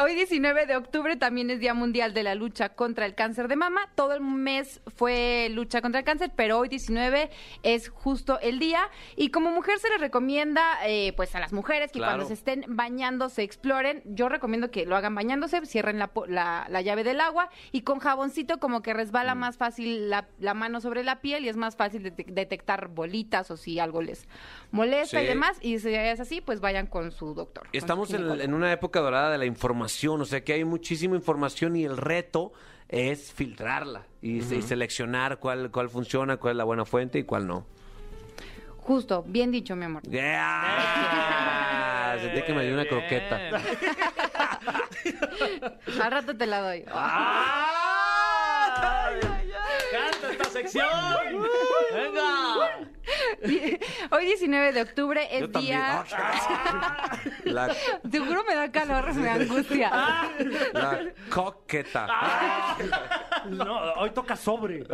[0.00, 3.56] Hoy 19 de octubre también es Día Mundial de la Lucha contra el Cáncer de
[3.56, 3.88] Mama.
[3.94, 7.30] Todo el mes fue lucha contra el cáncer, pero hoy 19
[7.62, 8.88] es justo el día.
[9.16, 12.12] Y como mujer se les recomienda, eh, pues a las mujeres que Claro.
[12.12, 14.02] cuando se estén bañando se exploren.
[14.04, 17.98] Yo recomiendo que lo hagan bañándose, cierren la, la- la llave del agua y con
[17.98, 18.96] jaboncito como que Mm.
[18.96, 22.10] resbala más fácil la, la mano sobre la piel y es más fácil de-
[22.44, 24.26] detectar bolitas o si algo les
[24.70, 25.58] molesta y demás.
[25.60, 27.66] Y si es así, pues vayan con su doctor.
[27.72, 31.76] su Estamos en, una época dorada de la información, o sea que hay muchísima información
[31.76, 32.52] y el reto
[32.88, 37.46] es filtrarla y, y seleccionar cuál, cuál funciona, cuál es la buena fuente y cuál
[37.46, 37.66] no.
[38.84, 40.02] Justo, bien dicho, mi amor.
[40.02, 42.18] Yeah.
[42.20, 43.40] Sentí que me dio una croqueta.
[46.02, 46.84] Al rato te la doy.
[46.92, 47.70] ¡Ay!
[49.90, 50.84] ¡Canta esta sección!
[51.92, 52.73] ¡Venga!
[54.10, 56.04] Hoy 19 de octubre es Yo día...
[57.44, 57.74] La,
[58.10, 59.90] Seguro me da calor, me angustia.
[60.72, 62.06] la coqueta.
[63.44, 64.86] No, hoy toca sobre.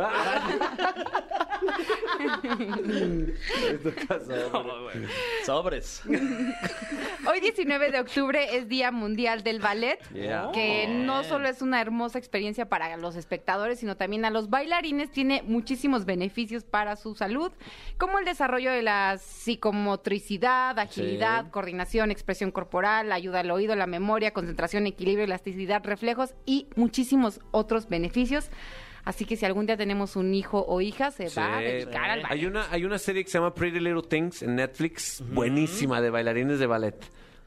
[5.45, 6.01] Sobres.
[6.05, 10.51] Hoy 19 de octubre es Día Mundial del Ballet, Yeah.
[10.53, 15.11] que no solo es una hermosa experiencia para los espectadores, sino también a los bailarines.
[15.11, 17.51] Tiene muchísimos beneficios para su salud,
[17.97, 18.40] como el desarrollo
[18.71, 21.51] de la psicomotricidad, agilidad, Sí.
[21.51, 27.87] coordinación, expresión corporal, ayuda al oído, la memoria, concentración, equilibrio, elasticidad, reflejos y muchísimos otros
[27.89, 28.49] beneficios.
[29.03, 31.65] Así que si algún día tenemos un hijo o hija, se va a Sí.
[31.65, 32.31] dedicar al ballet.
[32.31, 36.09] Hay una, hay una serie que se llama Pretty Little Things en Netflix, buenísima, de
[36.11, 36.95] bailarines de ballet.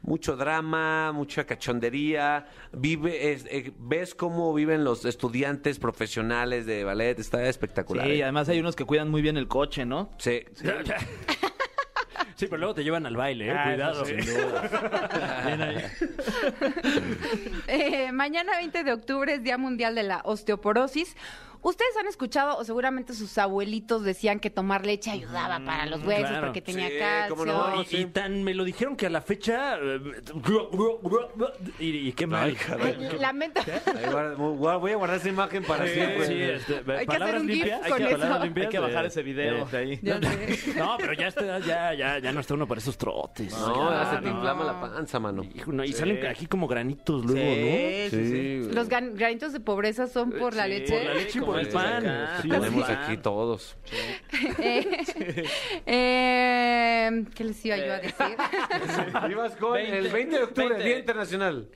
[0.06, 2.46] Mucho drama, mucha cachondería.
[2.72, 7.18] Vive, es- eh, ves cómo viven los estudiantes profesionales de ballet.
[7.18, 8.06] Está espectacular.
[8.06, 8.22] Sí, ¿eh?
[8.22, 10.10] además hay unos que cuidan muy bien el coche, ¿no?
[10.18, 10.42] Sí.
[12.36, 13.52] Sí, pero luego te llevan al baile, ¿eh?
[13.56, 14.04] Ah, Cuidado.
[14.04, 14.20] sí.
[14.20, 15.42] sin duda.
[15.46, 15.76] Bien ahí.
[17.68, 21.16] Eh, mañana 20 de octubre es Día Mundial de la Osteoporosis.
[21.64, 26.28] Ustedes han escuchado, o seguramente sus abuelitos decían que tomar leche ayudaba para los huesos
[26.28, 26.46] claro.
[26.46, 27.36] porque tenía Sí, calcio.
[27.36, 29.76] cómo no, Y, y tan me lo dijeron que a la fecha.
[29.80, 29.98] eh,
[31.78, 32.56] Y, y qué mal.
[33.18, 33.60] Lamento.
[33.62, 36.26] Ahí guarda- voy a- guardar esa imagen para siempre.
[36.26, 37.80] Sí, este, Hay que hacer palabras un GIF limpias.
[37.80, 38.44] con hay que, eso.
[38.44, 40.00] limpias Hay que bajar ese video de ahí.
[40.76, 43.52] No, pero ya, está, ya, ya, ya no está uno para esos trotes.
[43.52, 44.36] No, ya se te no.
[44.36, 45.42] inflama la panza, mano.
[45.44, 48.10] Hijo, no, y salen aquí como granitos luego, ¿no?
[48.10, 48.70] Sí, sí, sí.
[48.74, 50.92] Los granitos de pobreza son por la leche.
[50.94, 52.28] Por la leche y por el pan.
[52.42, 53.76] Sí, Tenemos aquí todos.
[54.58, 55.04] Eh,
[55.86, 58.14] eh, ¿Qué les iba yo a decir?
[59.30, 60.84] Ibas con el 20 de octubre, 20.
[60.84, 61.68] Día Internacional.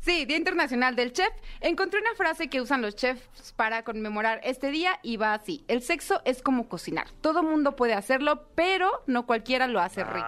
[0.00, 1.30] Sí, Día Internacional del Chef.
[1.60, 5.64] Encontré una frase que usan los chefs para conmemorar este día y va así.
[5.68, 7.08] El sexo es como cocinar.
[7.20, 10.26] Todo mundo puede hacerlo, pero no cualquiera lo hace rico.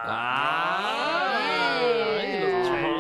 [2.21, 2.92] Eh,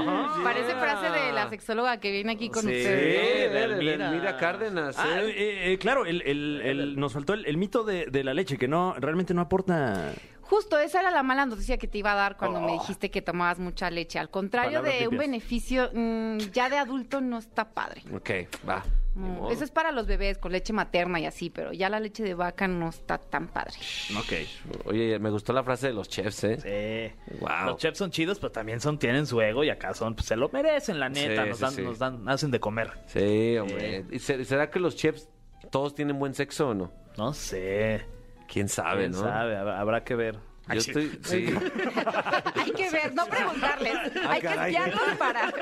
[0.43, 3.53] Parece frase de la sexóloga que viene aquí con Sí, ustedes.
[3.53, 4.09] de de Elmira.
[4.11, 4.97] Elmira Cárdenas.
[4.99, 5.30] Ah, ¿eh?
[5.30, 8.57] eh, eh, claro, el, el- el- nos faltó el, el mito de, de la leche,
[8.59, 10.12] que no realmente no aporta.
[10.43, 13.22] Justo, esa era la mala noticia que te iba a dar cuando me dijiste que
[13.22, 14.18] tomabas mucha leche.
[14.18, 18.03] Al contrario Palabras de un beneficio, mm, ya de adulto no está padre.
[18.14, 18.30] Ok,
[18.68, 18.82] va.
[19.14, 19.50] No, modo.
[19.50, 22.34] eso es para los bebés con leche materna y así, pero ya la leche de
[22.34, 23.74] vaca no está tan padre.
[24.18, 24.86] Ok.
[24.86, 27.12] Oye, me gustó la frase de los chefs, ¿eh?
[27.28, 27.36] Sí.
[27.40, 27.66] Wow.
[27.66, 30.36] Los chefs son chidos, pero también son, tienen su ego y acá son, pues, se
[30.36, 31.42] lo merecen, la neta.
[31.44, 31.82] Sí, nos, sí, dan, sí.
[31.82, 32.90] nos dan, hacen de comer.
[33.06, 34.04] Sí, hombre.
[34.10, 35.28] ¿Y se- será que los chefs
[35.70, 36.90] todos tienen buen sexo o no?
[37.18, 38.06] No sé.
[38.48, 39.18] ¿Quién sabe, ¿Quién no?
[39.20, 39.56] sabe?
[39.56, 40.38] Habrá que ver.
[40.68, 41.18] Yo estoy...
[41.24, 41.46] Sí.
[42.54, 43.94] Hay que ver, no preguntarles.
[44.26, 44.74] Hay que caray.
[44.74, 45.52] espiarlos para.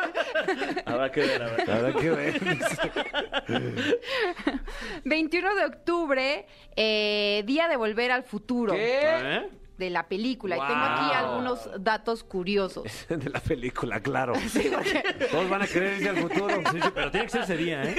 [0.85, 1.77] Habrá que ver, habrá que ver.
[1.77, 4.01] Habrá que ver.
[5.05, 6.47] 21 de octubre,
[6.77, 8.75] eh, día de volver al futuro.
[8.75, 9.01] ¿Qué?
[9.03, 9.49] ¿Eh?
[9.81, 10.59] De la película.
[10.59, 12.85] Y tengo aquí algunos datos curiosos.
[13.09, 14.35] De la película, claro.
[15.31, 16.61] Todos van a querer irse al futuro.
[16.71, 17.97] Sí, sí, pero tiene que ser ese día, ¿eh?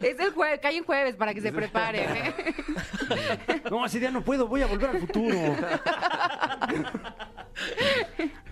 [0.00, 2.16] Es el jueves, cae en jueves para que se preparen.
[2.16, 2.34] ¿eh?
[3.68, 5.36] No, ese día no puedo, voy a volver al futuro.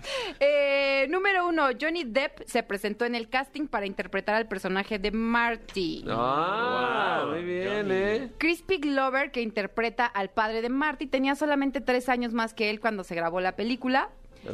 [0.39, 5.11] Eh, número uno, Johnny Depp se presentó en el casting para interpretar al personaje de
[5.11, 6.03] Marty.
[6.09, 8.31] Ah, Wow, muy bien, ¿eh?
[8.37, 12.79] Crispy Glover, que interpreta al padre de Marty, tenía solamente tres años más que él
[12.79, 14.09] cuando se grabó la película.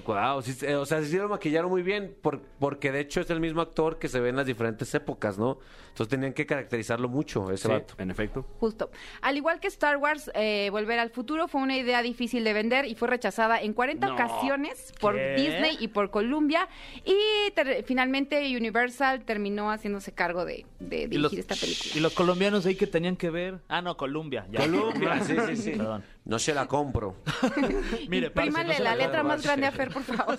[0.05, 3.29] Wow, sí, eh, o sea, sí lo maquillaron muy bien, por- porque de hecho es
[3.29, 5.59] el mismo actor que se ve en las diferentes épocas, ¿no?
[5.89, 7.95] Entonces tenían que caracterizarlo mucho, ese Sí, vato.
[7.97, 8.45] en efecto.
[8.59, 8.89] Justo.
[9.21, 12.85] Al igual que Star Wars, eh, Volver al Futuro fue una idea difícil de vender
[12.85, 14.13] y fue rechazada en 40 No.
[14.13, 15.33] ocasiones por ¿Qué?
[15.35, 16.69] Disney y por Columbia.
[17.03, 21.91] Y ter- finalmente Universal terminó haciéndose cargo de, de ¿Y los, dirigir esta película.
[21.95, 23.59] ¿Y los colombianos ahí que tenían que ver?
[23.67, 24.47] Ah, no, Colombia.
[24.51, 24.61] Ya.
[24.61, 25.71] Colombia, sí, sí, sí.
[25.71, 26.03] Perdón.
[26.25, 27.15] No se la compro.
[28.09, 29.47] Mire, parce, Prímale no se la la letra más parce.
[29.47, 30.37] grande a Fer, por favor.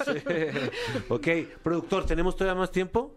[1.08, 1.28] ok,
[1.62, 3.16] productor, ¿tenemos todavía más tiempo?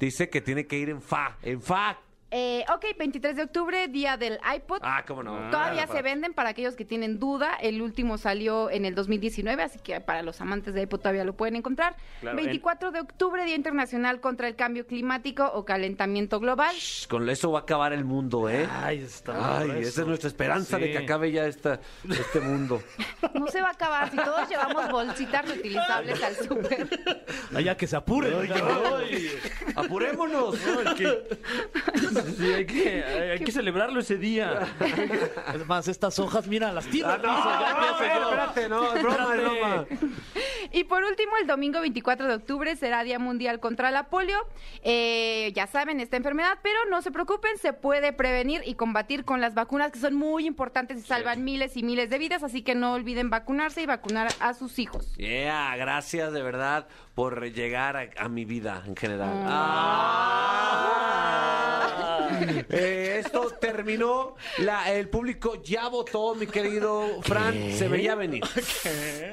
[0.00, 1.98] Dice que tiene que ir en fa, en fa.
[2.34, 4.78] Eh, ok, 23 de octubre, día del iPod.
[4.80, 5.50] Ah, cómo no.
[5.50, 7.54] Todavía Ah, se venden para aquellos que tienen duda.
[7.60, 11.34] El último salió en el 2019, así que para los amantes de iPod todavía lo
[11.34, 11.94] pueden encontrar.
[12.22, 16.74] Claro, 24 de octubre, Día Internacional contra el Cambio Climático o Calentamiento Global.
[16.74, 18.66] Shh, Con eso va a acabar el mundo, ¿eh?
[18.82, 19.88] Ay, está Ay, grueso.
[19.90, 21.04] esa es nuestra esperanza de que Sí.
[21.04, 22.82] acabe ya esta, este mundo.
[23.34, 26.86] No se va a acabar si todos llevamos bolsitas reutilizables al súper.
[27.54, 28.30] Ay, ya que se apure.
[29.74, 30.56] ¡Apurémonos!
[30.96, 31.04] Sí,
[32.56, 34.68] hay que, hay que celebrarlo ese día.
[35.54, 37.28] Es más, estas hojas, mira, las tiro Ah, no,
[37.98, 38.24] empiezo yo.
[38.30, 39.86] espérate, no, es broma, es broma.
[40.74, 44.38] Y por último, el domingo 24 de octubre será Día Mundial contra la Polio.
[44.82, 49.42] Eh, ya saben, esta enfermedad, pero no se preocupen, se puede prevenir y combatir con
[49.42, 52.74] las vacunas que son muy importantes y salvan miles y miles de vidas, así que
[52.74, 55.14] no olviden vacunarse y vacunar a sus hijos.
[55.16, 59.44] Yeah, gracias de verdad por llegar a, a mi vida en general.
[59.44, 60.92] Ah.
[62.70, 64.36] Eh, esto terminó.
[64.58, 67.54] La- el público ya votó, mi querido Fran.
[67.72, 68.42] Se veía venir.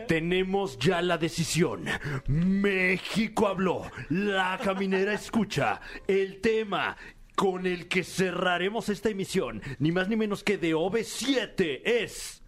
[0.07, 1.85] Tenemos ya la decisión.
[2.27, 3.83] México habló.
[4.09, 5.81] La caminera escucha.
[6.07, 6.97] El tema
[7.35, 12.43] con el que cerraremos esta emisión, ni más ni menos que de OV7, es...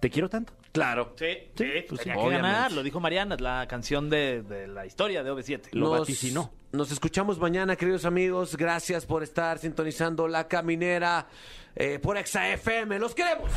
[0.00, 0.52] ¿Te quiero tanto?
[0.74, 1.14] Claro.
[1.16, 4.66] Sí, sí, pues sí, tenía que ganar, lo dijo Mariana, es la canción de, de
[4.66, 5.68] la historia de OV7.
[5.70, 6.50] Lo Nos- vaticinó.
[6.72, 8.56] Nos escuchamos mañana, queridos amigos.
[8.56, 11.28] Gracias por estar sintonizando La Caminera
[11.76, 12.98] eh, por Exa FM.
[12.98, 13.48] ¡Los queremos!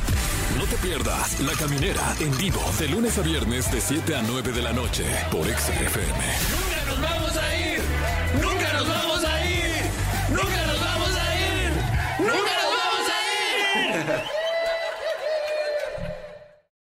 [0.56, 4.52] No te pierdas La Caminera en vivo de lunes a viernes de 7 a 9
[4.52, 6.77] de la noche por XFM.